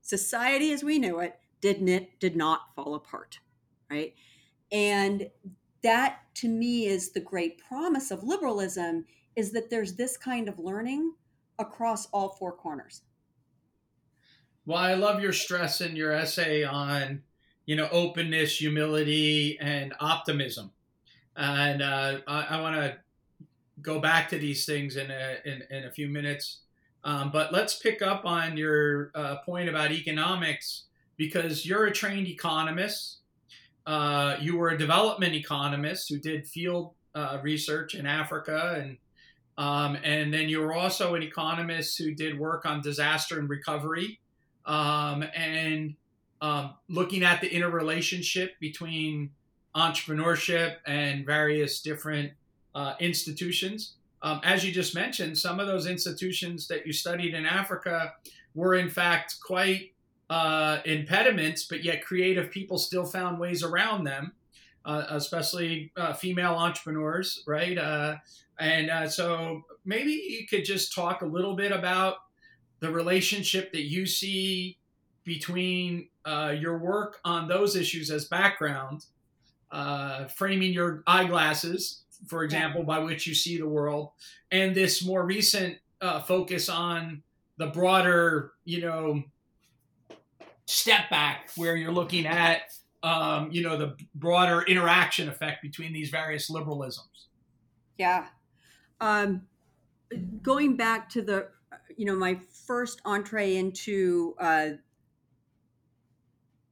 Society 0.00 0.72
as 0.72 0.82
we 0.82 0.98
knew 0.98 1.20
it 1.20 1.38
didn't 1.60 1.88
it 1.88 2.18
did 2.18 2.34
not 2.34 2.74
fall 2.74 2.96
apart, 2.96 3.38
right? 3.88 4.14
And 4.72 5.30
that 5.82 6.20
to 6.36 6.48
me 6.48 6.86
is 6.86 7.10
the 7.10 7.20
great 7.20 7.58
promise 7.58 8.10
of 8.10 8.24
liberalism 8.24 9.04
is 9.34 9.52
that 9.52 9.70
there's 9.70 9.94
this 9.94 10.16
kind 10.16 10.48
of 10.48 10.58
learning 10.58 11.12
across 11.58 12.06
all 12.06 12.30
four 12.30 12.52
corners. 12.52 13.02
Well, 14.64 14.78
I 14.78 14.94
love 14.94 15.20
your 15.20 15.32
stress 15.32 15.80
in 15.80 15.94
your 15.94 16.12
essay 16.12 16.64
on 16.64 17.22
you 17.66 17.74
know, 17.74 17.88
openness, 17.90 18.60
humility, 18.60 19.58
and 19.60 19.92
optimism. 20.00 20.70
And 21.36 21.82
uh, 21.82 22.20
I, 22.26 22.42
I 22.42 22.60
want 22.60 22.76
to 22.76 22.96
go 23.82 23.98
back 23.98 24.28
to 24.30 24.38
these 24.38 24.64
things 24.64 24.96
in 24.96 25.10
a, 25.10 25.36
in, 25.44 25.62
in 25.70 25.84
a 25.84 25.90
few 25.90 26.08
minutes. 26.08 26.60
Um, 27.04 27.30
but 27.30 27.52
let's 27.52 27.76
pick 27.76 28.00
up 28.02 28.24
on 28.24 28.56
your 28.56 29.10
uh, 29.14 29.36
point 29.44 29.68
about 29.68 29.92
economics 29.92 30.84
because 31.16 31.66
you're 31.66 31.86
a 31.86 31.92
trained 31.92 32.28
economist. 32.28 33.18
Uh, 33.86 34.36
you 34.40 34.56
were 34.56 34.70
a 34.70 34.78
development 34.78 35.34
economist 35.34 36.08
who 36.08 36.18
did 36.18 36.46
field 36.46 36.92
uh, 37.14 37.38
research 37.42 37.94
in 37.94 38.04
Africa, 38.04 38.82
and 38.82 38.98
um, 39.58 39.96
and 40.04 40.34
then 40.34 40.48
you 40.48 40.60
were 40.60 40.74
also 40.74 41.14
an 41.14 41.22
economist 41.22 41.96
who 41.96 42.14
did 42.14 42.38
work 42.38 42.66
on 42.66 42.82
disaster 42.82 43.38
and 43.38 43.48
recovery, 43.48 44.20
um, 44.66 45.24
and 45.34 45.94
um, 46.42 46.74
looking 46.88 47.22
at 47.22 47.40
the 47.40 47.48
interrelationship 47.48 48.58
between 48.60 49.30
entrepreneurship 49.74 50.76
and 50.86 51.24
various 51.24 51.80
different 51.80 52.32
uh, 52.74 52.94
institutions. 53.00 53.94
Um, 54.22 54.40
as 54.42 54.64
you 54.64 54.72
just 54.72 54.94
mentioned, 54.94 55.38
some 55.38 55.60
of 55.60 55.66
those 55.66 55.86
institutions 55.86 56.66
that 56.68 56.86
you 56.86 56.92
studied 56.92 57.34
in 57.34 57.46
Africa 57.46 58.14
were 58.54 58.74
in 58.74 58.90
fact 58.90 59.36
quite 59.42 59.92
uh, 60.28 60.78
impediments, 60.84 61.64
but 61.64 61.84
yet 61.84 62.04
creative 62.04 62.50
people 62.50 62.78
still 62.78 63.04
found 63.04 63.38
ways 63.38 63.62
around 63.62 64.04
them, 64.04 64.32
uh, 64.84 65.04
especially 65.10 65.92
uh, 65.96 66.12
female 66.12 66.54
entrepreneurs, 66.54 67.42
right? 67.46 67.78
Uh, 67.78 68.16
and 68.58 68.90
uh, 68.90 69.08
so 69.08 69.62
maybe 69.84 70.12
you 70.12 70.46
could 70.46 70.64
just 70.64 70.94
talk 70.94 71.22
a 71.22 71.26
little 71.26 71.54
bit 71.54 71.72
about 71.72 72.16
the 72.80 72.90
relationship 72.90 73.72
that 73.72 73.84
you 73.84 74.06
see 74.06 74.78
between 75.24 76.08
uh, 76.24 76.54
your 76.58 76.78
work 76.78 77.18
on 77.24 77.48
those 77.48 77.76
issues 77.76 78.10
as 78.10 78.26
background, 78.26 79.06
framing 80.34 80.72
your 80.72 81.02
eyeglasses, 81.06 82.02
for 82.26 82.44
example, 82.44 82.82
by 82.82 82.98
which 82.98 83.26
you 83.26 83.34
see 83.34 83.58
the 83.58 83.68
world, 83.68 84.10
and 84.50 84.74
this 84.74 85.04
more 85.04 85.24
recent 85.24 85.78
focus 86.26 86.68
on 86.68 87.22
the 87.58 87.66
broader, 87.66 88.52
you 88.64 88.80
know, 88.80 89.22
step 90.66 91.08
back 91.10 91.50
where 91.56 91.76
you're 91.76 91.92
looking 91.92 92.26
at 92.26 92.62
um, 93.02 93.50
you 93.52 93.62
know 93.62 93.76
the 93.76 93.96
broader 94.14 94.62
interaction 94.62 95.28
effect 95.28 95.62
between 95.62 95.92
these 95.92 96.10
various 96.10 96.50
liberalisms. 96.50 97.26
Yeah. 97.98 98.26
Um, 99.00 99.42
going 100.42 100.76
back 100.76 101.08
to 101.10 101.22
the 101.22 101.48
you 101.96 102.04
know 102.04 102.16
my 102.16 102.40
first 102.66 103.00
entree 103.04 103.56
into 103.56 104.34
uh, 104.38 104.70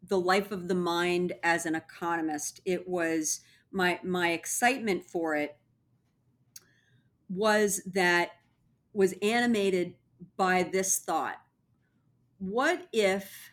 the 0.09 0.19
life 0.19 0.51
of 0.51 0.69
the 0.69 0.75
mind 0.75 1.33
as 1.43 1.67
an 1.67 1.75
economist 1.75 2.61
it 2.65 2.89
was 2.89 3.41
my 3.71 4.01
my 4.03 4.31
excitement 4.31 5.05
for 5.05 5.35
it 5.35 5.57
was 7.29 7.83
that 7.93 8.31
was 8.93 9.15
animated 9.23 9.95
by 10.37 10.63
this 10.63 10.99
thought. 10.99 11.41
What 12.39 12.87
if 12.93 13.51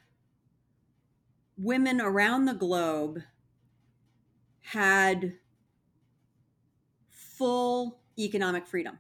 women 1.62 2.02
around 2.02 2.46
the 2.46 2.54
globe 2.54 3.20
had 4.62 5.34
full 7.10 8.00
economic 8.18 8.66
freedom, 8.66 8.98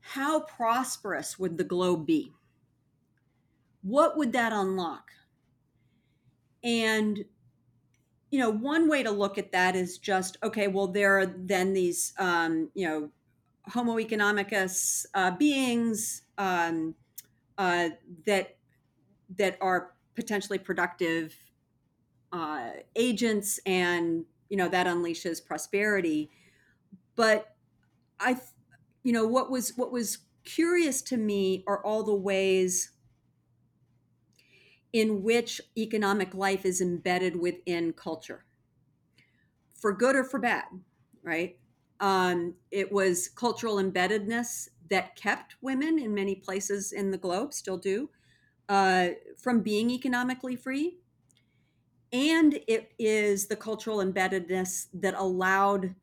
how 0.00 0.40
prosperous 0.40 1.38
would 1.38 1.56
the 1.56 1.64
globe 1.64 2.06
be? 2.06 2.32
What 3.82 4.16
would 4.18 4.32
that 4.32 4.52
unlock? 4.52 5.10
And, 6.62 7.24
you 8.30 8.38
know, 8.38 8.50
one 8.50 8.88
way 8.88 9.02
to 9.02 9.10
look 9.10 9.38
at 9.38 9.52
that 9.52 9.74
is 9.74 9.98
just 9.98 10.36
okay, 10.42 10.68
well, 10.68 10.86
there 10.86 11.18
are 11.18 11.26
then 11.26 11.72
these, 11.72 12.12
um, 12.18 12.70
you 12.74 12.86
know, 12.86 13.10
Homo 13.66 13.96
economicus 13.96 15.06
uh, 15.14 15.30
beings 15.32 16.22
um, 16.36 16.94
uh, 17.58 17.90
that 18.26 18.56
that 19.36 19.56
are 19.60 19.94
potentially 20.14 20.58
productive 20.58 21.34
uh, 22.32 22.70
agents 22.96 23.60
and 23.66 24.24
you 24.48 24.56
know 24.56 24.68
that 24.68 24.86
unleashes 24.86 25.44
prosperity. 25.44 26.30
But 27.16 27.54
i 28.20 28.40
you 29.02 29.12
know 29.12 29.26
what 29.26 29.50
was 29.50 29.70
what 29.76 29.92
was 29.92 30.18
curious 30.44 31.02
to 31.02 31.16
me 31.16 31.64
are 31.66 31.84
all 31.84 32.04
the 32.04 32.14
ways 32.14 32.92
in 34.92 35.22
which 35.22 35.60
economic 35.76 36.34
life 36.34 36.64
is 36.66 36.80
embedded 36.80 37.36
within 37.36 37.92
culture. 37.92 38.44
For 39.74 39.92
good 39.92 40.14
or 40.16 40.24
for 40.24 40.38
bad 40.38 40.64
right? 41.22 41.58
Um, 42.00 42.54
it 42.70 42.90
was 42.90 43.28
cultural 43.28 43.76
embeddedness 43.76 44.68
that 44.90 45.16
kept 45.16 45.56
women 45.60 45.98
in 45.98 46.12
many 46.14 46.34
places 46.34 46.92
in 46.92 47.10
the 47.12 47.18
globe 47.18 47.54
still 47.54 47.78
do 47.78 48.10
uh, 48.68 49.08
from 49.36 49.60
being 49.60 49.90
economically 49.90 50.56
free. 50.56 50.98
And 52.12 52.60
it 52.68 52.92
is 52.98 53.46
the 53.46 53.56
cultural 53.56 53.98
embeddedness 53.98 54.88
that 54.94 55.14
allowed 55.14 55.94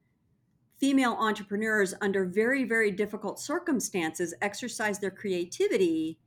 female 0.79 1.15
entrepreneurs 1.19 1.93
under 2.01 2.25
very, 2.25 2.63
very 2.63 2.89
difficult 2.89 3.39
circumstances 3.39 4.33
exercise 4.41 4.99
their 4.99 5.11
creativity 5.11 6.17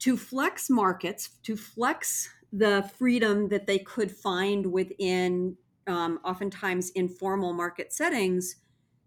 to 0.00 0.16
flex 0.16 0.68
markets, 0.68 1.30
to 1.42 1.56
flex 1.56 2.28
the 2.52 2.90
freedom 2.98 3.48
that 3.48 3.66
they 3.66 3.78
could 3.78 4.10
find 4.10 4.66
within 4.66 5.56
um, 5.86 6.18
oftentimes 6.24 6.90
informal 6.90 7.52
market 7.52 7.92
settings 7.92 8.56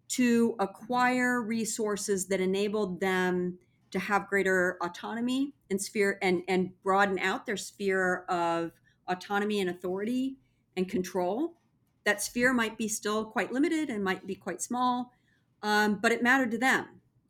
to 0.08 0.56
acquire 0.60 1.42
resources 1.42 2.28
that 2.28 2.40
enabled 2.40 3.00
them 3.00 3.60
to 3.92 4.00
have 4.00 4.28
greater 4.28 4.78
autonomy 4.82 5.54
and 5.70 5.82
sphere 5.82 6.18
and 6.22 6.44
and 6.48 6.72
broaden 6.84 7.20
out 7.20 7.46
their 7.46 7.58
sphere 7.58 8.26
of 8.30 8.72
autonomy 9.08 9.60
and 9.60 9.70
authority 9.70 10.38
and 10.78 10.88
control. 10.90 11.56
That 12.06 12.22
sphere 12.22 12.54
might 12.54 12.78
be 12.78 12.88
still 12.88 13.26
quite 13.26 13.52
limited 13.52 13.90
and 13.90 14.04
might 14.04 14.26
be 14.26 14.36
quite 14.36 14.62
small 14.62 15.12
um, 15.62 16.00
but 16.02 16.12
it 16.12 16.24
mattered 16.24 16.52
to 16.52 16.58
them 16.58 16.86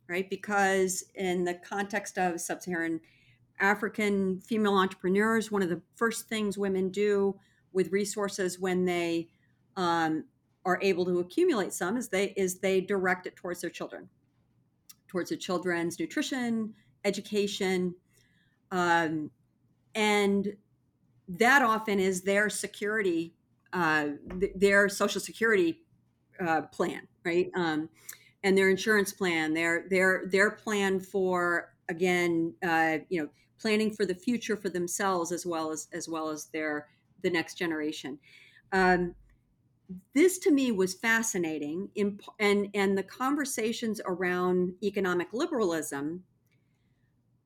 right? 0.09 0.27
Because 0.27 1.03
in 1.13 1.43
the 1.43 1.53
context 1.53 2.17
of 2.17 2.41
sub-saharan 2.41 2.99
african 3.61 4.39
female 4.39 4.75
entrepreneurs 4.75 5.51
one 5.51 5.61
of 5.61 5.67
the 5.67 5.81
first 5.95 6.29
things 6.29 6.57
women 6.57 6.89
do 6.89 7.37
with 7.73 7.91
resources 7.91 8.57
when 8.57 8.85
they 8.85 9.27
um, 9.75 10.23
are 10.63 10.79
able 10.81 11.03
to 11.03 11.19
accumulate 11.19 11.73
some 11.73 11.97
is 11.97 12.07
they 12.07 12.33
is 12.37 12.59
they 12.59 12.79
direct 12.79 13.27
it 13.27 13.35
towards 13.35 13.59
their 13.59 13.69
children 13.69 14.07
towards 15.09 15.31
the 15.31 15.37
children's 15.37 15.99
nutrition, 15.99 16.73
education, 17.03 17.95
um, 18.71 19.31
and 19.95 20.55
that 21.27 21.61
often 21.61 21.99
is 21.99 22.21
their 22.21 22.49
security, 22.49 23.33
uh, 23.73 24.09
th- 24.39 24.53
their 24.55 24.87
social 24.87 25.19
security 25.19 25.81
uh, 26.39 26.61
plan, 26.61 27.07
right? 27.25 27.51
Um, 27.55 27.89
and 28.43 28.57
their 28.57 28.69
insurance 28.69 29.11
plan, 29.11 29.53
their 29.53 29.85
their 29.89 30.23
their 30.27 30.51
plan 30.51 30.99
for 30.99 31.73
again, 31.89 32.53
uh, 32.63 32.99
you 33.09 33.21
know, 33.21 33.29
planning 33.59 33.91
for 33.91 34.05
the 34.05 34.15
future 34.15 34.55
for 34.55 34.69
themselves 34.69 35.31
as 35.31 35.45
well 35.45 35.71
as 35.71 35.89
as 35.91 36.07
well 36.07 36.29
as 36.29 36.45
their 36.45 36.87
the 37.21 37.29
next 37.29 37.55
generation. 37.55 38.17
Um, 38.71 39.15
this 40.13 40.37
to 40.39 40.51
me 40.51 40.71
was 40.71 40.93
fascinating 40.93 41.89
in, 41.95 42.19
and 42.39 42.69
and 42.73 42.97
the 42.97 43.03
conversations 43.03 43.99
around 44.05 44.73
economic 44.83 45.27
liberalism 45.33 46.23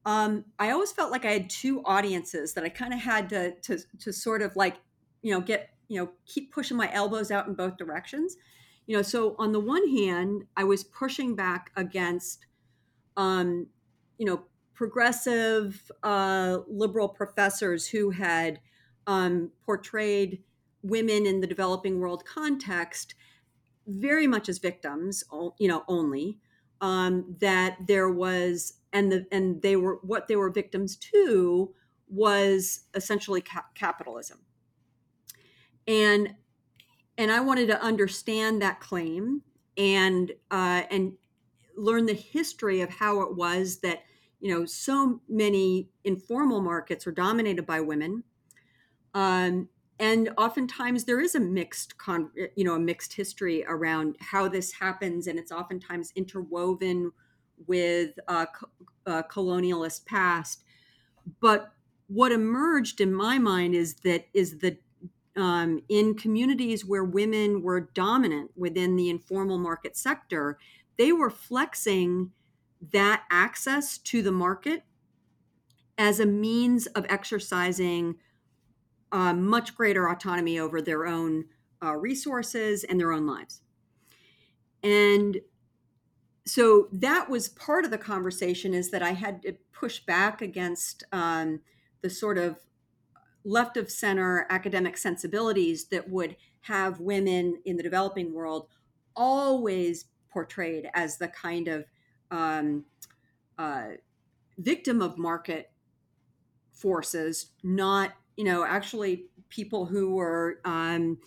um, 0.06 0.45
i 0.60 0.71
always 0.71 0.91
felt 0.91 1.12
like 1.12 1.25
i 1.25 1.32
had 1.32 1.49
two 1.49 1.82
audiences 1.86 2.53
that 2.53 2.63
i 2.63 2.69
kind 2.69 2.93
of 2.93 2.99
had 2.99 3.29
to, 3.29 3.51
to 3.62 3.79
to 3.99 4.12
sort 4.12 4.41
of 4.41 4.56
like 4.56 4.77
you 5.21 5.32
know 5.32 5.41
get 5.41 5.73
you 5.88 5.99
know 6.01 6.10
keep 6.25 6.51
pushing 6.51 6.77
my 6.77 6.91
elbows 6.91 7.32
out 7.32 7.47
in 7.47 7.53
both 7.53 7.77
directions. 7.77 8.38
You 8.88 8.97
know 8.97 9.01
so 9.01 9.36
on 9.39 9.53
the 9.53 9.60
one 9.62 9.88
hand 9.88 10.43
i 10.58 10.63
was 10.65 10.84
pushing 10.84 11.36
back 11.36 11.71
against 11.77 12.45
um, 13.15 13.67
you 14.17 14.25
know 14.25 14.43
progressive 14.73 15.89
uh, 16.01 16.60
liberal 16.67 17.08
professors 17.08 17.87
who 17.87 18.10
had 18.10 18.60
um, 19.08 19.52
portrayed 19.65 20.44
women 20.84 21.25
in 21.25 21.42
the 21.42 21.48
developing 21.48 22.00
world 22.00 22.25
context 22.25 23.15
very 23.88 24.27
much 24.27 24.48
as 24.48 24.60
victims 24.60 25.23
you 25.60 25.67
know 25.67 25.84
only 25.88 26.38
um, 26.81 27.36
that 27.40 27.77
there 27.88 28.10
was 28.10 28.73
and 28.92 29.12
the 29.12 29.25
and 29.31 29.62
they 29.62 29.75
were 29.75 30.00
what 30.04 30.27
they 30.27 30.36
were 30.36 30.50
victims 30.50 30.96
to 30.98 31.73
was 32.08 32.81
essentially 32.94 33.42
ca- 33.42 33.65
capitalism. 33.73 34.40
And 35.88 36.36
and 37.17 37.31
i 37.31 37.40
wanted 37.40 37.67
to 37.67 37.81
understand 37.81 38.62
that 38.62 38.79
claim 38.79 39.42
and 39.77 40.31
uh, 40.52 40.84
and 40.90 41.13
learn 41.75 42.06
the 42.06 42.13
history 42.13 42.81
of 42.81 42.90
how 42.90 43.21
it 43.21 43.36
was 43.36 43.79
that 43.79 44.04
you 44.40 44.54
know 44.54 44.65
so 44.65 45.21
many 45.27 45.90
informal 46.04 46.62
markets 46.62 47.06
were 47.06 47.12
dominated 47.12 47.65
by 47.65 47.81
women 47.81 48.23
um, 49.13 49.69
and 50.00 50.29
oftentimes 50.37 51.04
there 51.06 51.19
is 51.19 51.35
a 51.35 51.39
mixed 51.39 51.98
con, 51.98 52.31
you 52.56 52.63
know 52.63 52.75
a 52.75 52.79
mixed 52.79 53.13
history 53.13 53.63
around 53.67 54.15
how 54.19 54.48
this 54.48 54.71
happens 54.71 55.27
and 55.27 55.37
it's 55.37 55.52
oftentimes 55.52 56.12
interwoven 56.15 57.12
with 57.67 58.12
a, 58.27 58.48
a 59.06 59.23
colonialist 59.23 60.06
past. 60.06 60.63
But 61.39 61.71
what 62.08 62.31
emerged 62.31 63.02
in 63.02 63.13
my 63.13 63.37
mind 63.37 63.75
is 63.75 63.96
that 64.04 64.25
is 64.33 64.60
the 64.60 64.77
um, 65.35 65.81
in 65.89 66.13
communities 66.15 66.85
where 66.85 67.04
women 67.04 67.63
were 67.63 67.89
dominant 67.94 68.52
within 68.56 68.96
the 68.96 69.10
informal 69.10 69.58
market 69.58 69.98
sector, 69.98 70.60
they 70.98 71.12
were 71.12 71.31
flexing 71.31 72.31
that 72.91 73.23
access 73.31 73.98
to 73.98 74.21
the 74.21 74.31
market 74.31 74.83
as 75.98 76.19
a 76.19 76.25
means 76.25 76.85
of 76.87 77.06
exercising 77.10 78.15
uh, 79.14 79.34
much 79.34 79.76
greater 79.76 80.10
autonomy 80.10 80.60
over 80.60 80.82
their 80.82 81.06
own 81.06 81.46
uh, 81.82 81.96
resources 81.96 82.84
and 82.84 83.00
their 83.00 83.14
own 83.14 83.26
lives. 83.26 83.62
And 84.82 85.40
so 86.46 86.90
that 86.92 87.30
was 87.30 87.48
part 87.50 87.86
of 87.86 87.92
the 87.92 87.98
conversation 87.98 88.74
is 88.74 88.92
that 88.92 89.04
I 89.04 89.12
had 89.12 89.44
to 89.44 89.54
push 89.72 90.00
back 90.00 90.42
against 90.42 91.04
um, 91.14 91.62
the 92.02 92.10
sort 92.10 92.38
of 92.38 92.58
left 93.46 93.78
of 93.78 93.90
center 93.90 94.46
academic 94.50 94.98
sensibilities 94.98 95.86
that 95.86 96.10
would 96.10 96.36
have 96.62 97.00
women 97.00 97.62
in 97.66 97.78
the 97.78 97.84
developing 97.84 98.34
world 98.34 98.68
always 99.16 100.06
portrayed 100.30 100.90
as 100.94 101.18
the 101.18 101.28
kind 101.28 101.68
of 101.68 101.86
um, 102.32 102.86
uh, 103.58 103.90
victim 104.58 105.02
of 105.02 105.18
market 105.18 105.72
forces, 106.72 107.52
not 107.62 108.14
you 108.38 108.44
know 108.44 108.65
actually 108.65 109.25
people 109.50 109.86
who 109.86 110.15
were 110.15 110.60
um, 110.65 111.19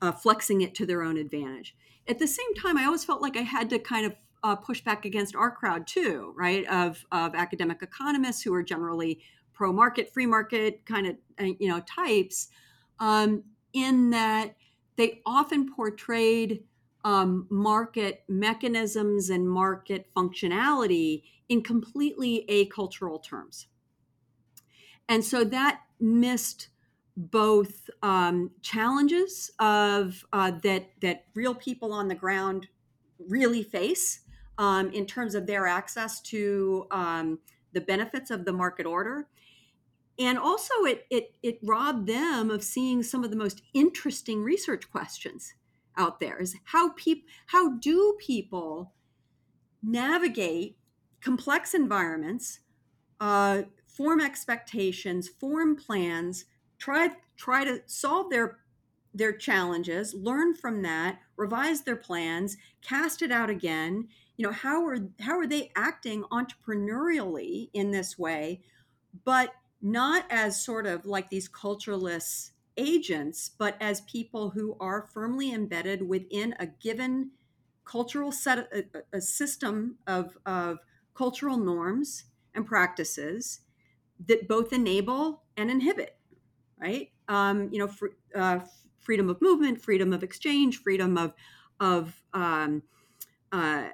uh, 0.00 0.12
flexing 0.12 0.62
it 0.62 0.74
to 0.76 0.86
their 0.86 1.02
own 1.02 1.16
advantage. 1.16 1.76
At 2.08 2.18
the 2.18 2.26
same 2.26 2.54
time, 2.54 2.78
I 2.78 2.84
always 2.84 3.04
felt 3.04 3.20
like 3.20 3.36
I 3.36 3.42
had 3.42 3.68
to 3.70 3.78
kind 3.78 4.06
of 4.06 4.14
uh, 4.42 4.56
push 4.56 4.80
back 4.80 5.04
against 5.04 5.34
our 5.36 5.50
crowd 5.50 5.86
too, 5.86 6.32
right? 6.36 6.64
Of 6.66 7.04
of 7.12 7.34
academic 7.34 7.82
economists 7.82 8.42
who 8.42 8.54
are 8.54 8.62
generally 8.62 9.20
pro 9.52 9.72
market, 9.72 10.12
free 10.12 10.26
market 10.26 10.86
kind 10.86 11.06
of 11.06 11.16
uh, 11.40 11.52
you 11.58 11.68
know 11.68 11.80
types, 11.80 12.48
um, 13.00 13.44
in 13.72 14.10
that 14.10 14.56
they 14.96 15.20
often 15.26 15.72
portrayed 15.72 16.64
um, 17.04 17.46
market 17.50 18.24
mechanisms 18.28 19.30
and 19.30 19.48
market 19.48 20.06
functionality 20.16 21.22
in 21.48 21.62
completely 21.62 22.44
acultural 22.50 23.18
terms. 23.18 23.66
And 25.08 25.24
so 25.24 25.44
that 25.44 25.80
missed 26.00 26.68
both 27.16 27.90
um, 28.02 28.50
challenges 28.62 29.50
of 29.58 30.24
uh, 30.32 30.52
that 30.62 30.90
that 31.00 31.24
real 31.34 31.54
people 31.54 31.92
on 31.92 32.08
the 32.08 32.14
ground 32.14 32.68
really 33.18 33.62
face 33.62 34.20
um, 34.58 34.90
in 34.92 35.04
terms 35.04 35.34
of 35.34 35.46
their 35.46 35.66
access 35.66 36.20
to 36.20 36.86
um, 36.90 37.38
the 37.72 37.80
benefits 37.80 38.30
of 38.30 38.44
the 38.44 38.52
market 38.52 38.86
order, 38.86 39.26
and 40.18 40.38
also 40.38 40.72
it, 40.84 41.06
it 41.10 41.34
it 41.42 41.58
robbed 41.62 42.06
them 42.06 42.50
of 42.50 42.62
seeing 42.62 43.02
some 43.02 43.24
of 43.24 43.30
the 43.30 43.36
most 43.36 43.62
interesting 43.74 44.42
research 44.42 44.90
questions 44.90 45.54
out 45.96 46.20
there. 46.20 46.38
Is 46.38 46.56
how 46.64 46.90
people 46.90 47.26
how 47.46 47.76
do 47.78 48.16
people 48.20 48.92
navigate 49.82 50.76
complex 51.20 51.74
environments, 51.74 52.60
uh, 53.20 53.62
form 53.98 54.20
expectations, 54.20 55.28
form 55.28 55.74
plans, 55.74 56.44
try 56.78 57.10
try 57.36 57.64
to 57.64 57.82
solve 57.86 58.30
their 58.30 58.58
their 59.12 59.32
challenges, 59.32 60.14
learn 60.14 60.54
from 60.54 60.82
that, 60.82 61.18
revise 61.36 61.82
their 61.82 61.96
plans, 61.96 62.56
cast 62.80 63.22
it 63.22 63.32
out 63.32 63.50
again. 63.50 64.06
You 64.36 64.46
know, 64.46 64.52
how 64.52 64.86
are 64.86 64.98
how 65.18 65.36
are 65.36 65.48
they 65.48 65.72
acting 65.74 66.22
entrepreneurially 66.30 67.70
in 67.74 67.90
this 67.90 68.16
way, 68.16 68.62
but 69.24 69.52
not 69.82 70.24
as 70.30 70.64
sort 70.64 70.86
of 70.86 71.04
like 71.04 71.28
these 71.28 71.48
cultureless 71.48 72.52
agents, 72.76 73.50
but 73.58 73.76
as 73.80 74.02
people 74.02 74.50
who 74.50 74.76
are 74.78 75.08
firmly 75.12 75.52
embedded 75.52 76.08
within 76.08 76.54
a 76.60 76.66
given 76.66 77.32
cultural 77.84 78.30
set, 78.30 78.68
a, 78.72 78.84
a 79.12 79.20
system 79.20 79.96
of, 80.06 80.38
of 80.46 80.78
cultural 81.14 81.56
norms 81.56 82.26
and 82.54 82.64
practices 82.64 83.60
that 84.26 84.48
both 84.48 84.72
enable 84.72 85.42
and 85.56 85.70
inhibit 85.70 86.18
right? 86.80 87.10
Um, 87.28 87.68
you 87.72 87.78
know, 87.78 87.88
fr- 87.88 88.16
uh, 88.34 88.60
freedom 89.00 89.28
of 89.28 89.40
movement, 89.40 89.80
freedom 89.80 90.12
of 90.12 90.22
exchange, 90.22 90.78
freedom 90.78 91.16
of 91.18 91.34
of 91.80 92.22
um, 92.34 92.82
uh, 93.52 93.88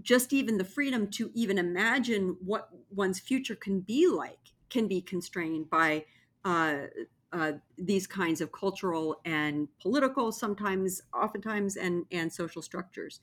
just 0.00 0.32
even 0.32 0.58
the 0.58 0.64
freedom 0.64 1.08
to 1.08 1.30
even 1.34 1.58
imagine 1.58 2.36
what 2.44 2.68
one's 2.90 3.20
future 3.20 3.54
can 3.54 3.80
be 3.80 4.08
like 4.08 4.38
can 4.70 4.88
be 4.88 5.00
constrained 5.00 5.68
by 5.68 6.04
uh, 6.44 6.86
uh, 7.32 7.52
these 7.78 8.06
kinds 8.06 8.40
of 8.40 8.52
cultural 8.52 9.20
and 9.24 9.68
political, 9.80 10.32
sometimes, 10.32 11.02
oftentimes, 11.14 11.76
and 11.76 12.04
and 12.10 12.32
social 12.32 12.62
structures. 12.62 13.20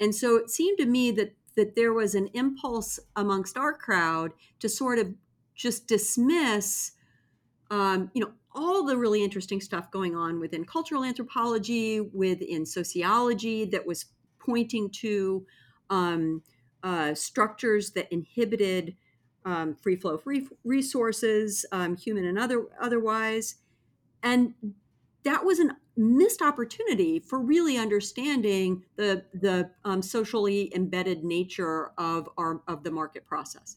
And 0.00 0.14
so 0.14 0.36
it 0.36 0.50
seemed 0.50 0.78
to 0.78 0.86
me 0.86 1.10
that 1.12 1.34
that 1.56 1.74
there 1.74 1.92
was 1.92 2.14
an 2.14 2.28
impulse 2.34 3.00
amongst 3.16 3.56
our 3.58 3.74
crowd 3.74 4.32
to 4.60 4.68
sort 4.68 4.98
of 4.98 5.14
just 5.58 5.86
dismiss 5.86 6.92
um, 7.70 8.10
you 8.14 8.24
know, 8.24 8.32
all 8.54 8.84
the 8.84 8.96
really 8.96 9.22
interesting 9.22 9.60
stuff 9.60 9.90
going 9.90 10.16
on 10.16 10.40
within 10.40 10.64
cultural 10.64 11.04
anthropology, 11.04 12.00
within 12.00 12.64
sociology 12.64 13.64
that 13.66 13.86
was 13.86 14.06
pointing 14.38 14.90
to 14.90 15.46
um, 15.90 16.42
uh, 16.82 17.14
structures 17.14 17.90
that 17.90 18.10
inhibited 18.12 18.96
um, 19.44 19.74
free 19.74 19.96
flow 19.96 20.14
of 20.14 20.22
free 20.22 20.48
resources, 20.64 21.64
um, 21.72 21.96
human 21.96 22.24
and 22.24 22.38
other 22.38 22.66
otherwise, 22.80 23.56
and 24.22 24.54
that 25.24 25.44
was 25.44 25.60
a 25.60 25.68
missed 25.96 26.42
opportunity 26.42 27.18
for 27.18 27.38
really 27.38 27.76
understanding 27.76 28.84
the 28.96 29.24
the 29.34 29.70
um, 29.84 30.02
socially 30.02 30.72
embedded 30.74 31.24
nature 31.24 31.92
of 31.98 32.28
our 32.36 32.60
of 32.66 32.82
the 32.82 32.90
market 32.90 33.26
process. 33.26 33.76